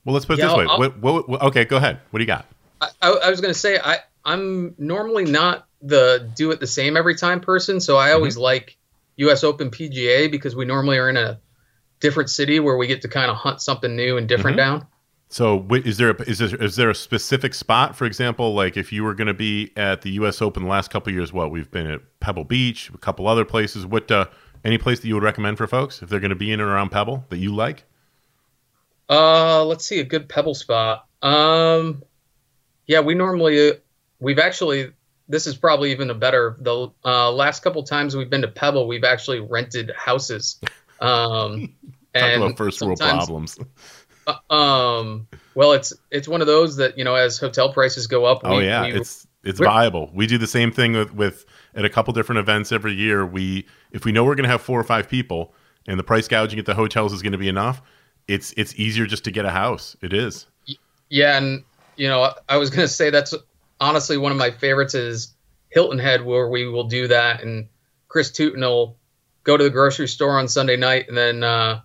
[0.06, 0.66] well, let's put it yeah, this way.
[0.66, 2.00] What, what, what, okay, go ahead.
[2.12, 2.46] What do you got?
[2.82, 6.98] I, I was going to say I I'm normally not the do it the same
[6.98, 8.44] every time person, so I always mm-hmm.
[8.44, 8.78] like
[9.18, 9.44] U.S.
[9.44, 11.40] Open PGA because we normally are in a
[12.00, 14.80] different city where we get to kind of hunt something new and different mm-hmm.
[14.80, 14.88] down.
[15.30, 18.92] So, is there a, is there, is there a specific spot, for example, like if
[18.92, 20.42] you were going to be at the U.S.
[20.42, 21.32] Open the last couple years?
[21.32, 23.86] What we've been at Pebble Beach, a couple other places.
[23.86, 24.26] What uh,
[24.66, 26.70] any place that you would recommend for folks if they're going to be in and
[26.70, 27.86] around Pebble that you like?
[29.10, 31.08] Uh, let's see a good Pebble spot.
[31.22, 32.04] Um,
[32.92, 33.72] yeah, we normally
[34.20, 34.92] we've actually
[35.30, 36.58] this is probably even a better.
[36.60, 40.60] The uh, last couple times we've been to Pebble, we've actually rented houses.
[41.00, 41.74] Um,
[42.14, 43.58] Talk and about first world problems.
[44.28, 45.26] Uh, um,
[45.56, 48.42] well, it's it's one of those that you know, as hotel prices go up.
[48.44, 50.12] Oh, we, oh yeah, we, it's it's viable.
[50.14, 53.26] We do the same thing with with at a couple different events every year.
[53.26, 55.54] We if we know we're going to have four or five people,
[55.88, 57.82] and the price gouging at the hotels is going to be enough,
[58.28, 59.96] it's it's easier just to get a house.
[60.02, 60.48] It is.
[61.08, 61.64] Yeah, and
[61.96, 63.34] you know, I was going to say that's
[63.80, 65.36] honestly one of my favorites is
[65.70, 67.68] Hilton Head, where we will do that and
[68.08, 68.98] Chris Tootin will
[69.44, 71.82] go to the grocery store on Sunday night and then uh,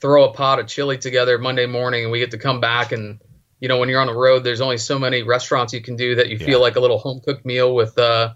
[0.00, 3.20] throw a pot of chili together Monday morning, and we get to come back and
[3.60, 6.16] you know when you're on the road, there's only so many restaurants you can do
[6.16, 6.46] that you Yeah.
[6.46, 8.34] feel like a little home cooked meal with uh,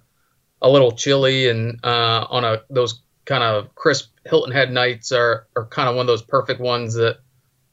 [0.61, 5.47] a little chili and uh, on a those kind of crisp Hilton Head nights are
[5.57, 7.18] are kind of one of those perfect ones that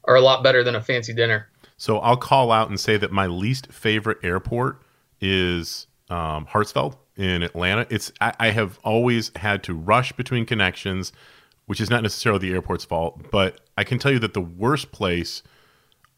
[0.04, 1.51] are a lot better than a fancy dinner.
[1.82, 4.84] So I'll call out and say that my least favorite airport
[5.20, 7.88] is um, Hartsfield in Atlanta.
[7.90, 11.12] It's I, I have always had to rush between connections,
[11.66, 14.92] which is not necessarily the airport's fault, but I can tell you that the worst
[14.92, 15.42] place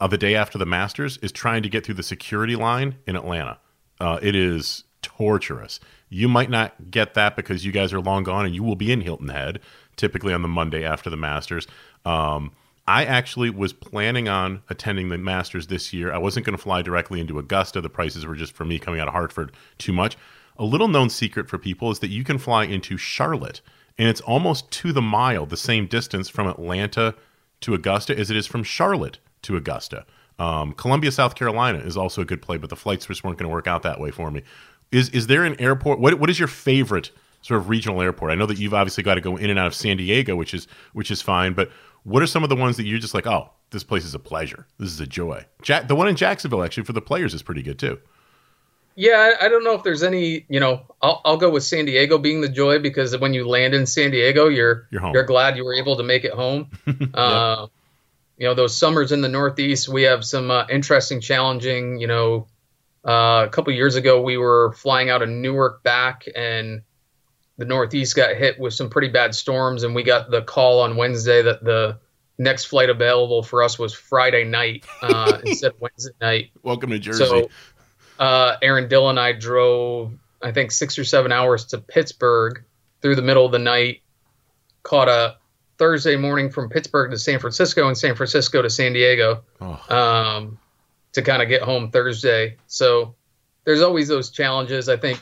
[0.01, 3.15] of the day after the Masters is trying to get through the security line in
[3.15, 3.57] Atlanta.
[4.01, 5.79] Uh, it is torturous.
[6.09, 8.91] You might not get that because you guys are long gone and you will be
[8.91, 9.61] in Hilton Head
[9.95, 11.67] typically on the Monday after the Masters.
[12.03, 12.51] Um,
[12.87, 16.11] I actually was planning on attending the Masters this year.
[16.11, 17.79] I wasn't going to fly directly into Augusta.
[17.79, 20.17] The prices were just for me coming out of Hartford too much.
[20.57, 23.61] A little known secret for people is that you can fly into Charlotte,
[23.97, 27.15] and it's almost to the mile, the same distance from Atlanta
[27.61, 30.05] to Augusta as it is from Charlotte to Augusta.
[30.37, 33.49] Um, Columbia, South Carolina is also a good play, but the flights just weren't going
[33.49, 34.43] to work out that way for me.
[34.91, 35.99] Is is there an airport?
[35.99, 37.11] What what is your favorite
[37.41, 38.31] sort of regional airport?
[38.31, 40.53] I know that you've obviously got to go in and out of San Diego, which
[40.53, 41.71] is which is fine, but
[42.03, 44.19] what are some of the ones that you're just like, oh, this place is a
[44.19, 45.45] pleasure, this is a joy.
[45.61, 47.99] Jack, the one in Jacksonville actually for the players is pretty good too.
[48.95, 51.85] Yeah, I I don't know if there's any, you know, I'll, I'll go with San
[51.85, 55.13] Diego being the joy because when you land in San Diego, you're You're home.
[55.15, 56.69] you're glad you were able to make it home.
[57.15, 57.67] uh,
[58.37, 61.99] you know, those summers in the Northeast, we have some uh, interesting, challenging.
[61.99, 62.47] You know,
[63.07, 66.83] uh, a couple years ago, we were flying out of Newark back, and
[67.57, 70.95] the Northeast got hit with some pretty bad storms, and we got the call on
[70.95, 71.99] Wednesday that the
[72.37, 76.51] next flight available for us was Friday night uh, instead of Wednesday night.
[76.63, 77.25] Welcome to Jersey.
[77.25, 77.49] So,
[78.19, 82.63] uh, Aaron Dill and I drove, I think, six or seven hours to Pittsburgh
[83.01, 84.01] through the middle of the night.
[84.83, 85.37] Caught a
[85.77, 90.57] Thursday morning from Pittsburgh to San Francisco and San Francisco to San Diego oh, um,
[91.13, 92.57] to kind of get home Thursday.
[92.67, 93.15] So
[93.65, 94.89] there's always those challenges.
[94.89, 95.21] I think,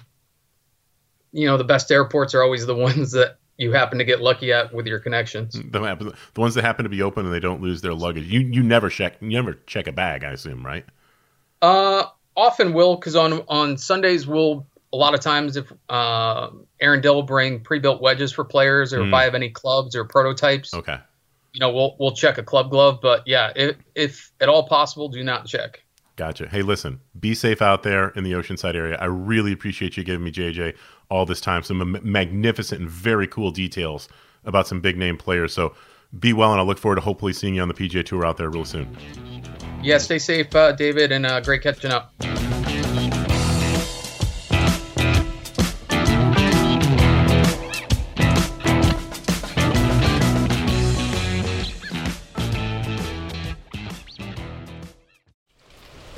[1.33, 4.51] you know, the best airports are always the ones that you happen to get lucky
[4.51, 5.53] at with your connections.
[5.53, 8.25] the, the ones that happen to be open and they don't lose their luggage.
[8.25, 10.85] You you never check you never check a bag, I assume, right?
[11.61, 12.05] Uh,
[12.35, 16.49] often will because on on Sundays we'll a lot of times if uh,
[16.81, 19.13] Aaron Dill will bring pre-built wedges for players, or if Mm.
[19.13, 20.97] I have any clubs or prototypes, Okay.
[21.53, 22.99] you know, we'll we'll check a club glove.
[23.01, 25.83] But yeah, if if at all possible, do not check.
[26.17, 26.47] Gotcha.
[26.49, 28.97] Hey, listen, be safe out there in the Oceanside area.
[28.99, 30.75] I really appreciate you giving me, JJ,
[31.11, 31.61] all this time.
[31.61, 34.07] Some magnificent and very cool details
[34.45, 35.53] about some big name players.
[35.53, 35.75] So
[36.17, 38.37] be well, and I look forward to hopefully seeing you on the PGA Tour out
[38.37, 38.97] there real soon.
[39.83, 42.13] Yeah, stay safe, uh, David, and uh, great catching up.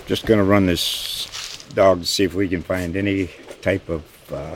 [0.05, 3.29] Just gonna run this dog to see if we can find any
[3.61, 4.55] type of uh,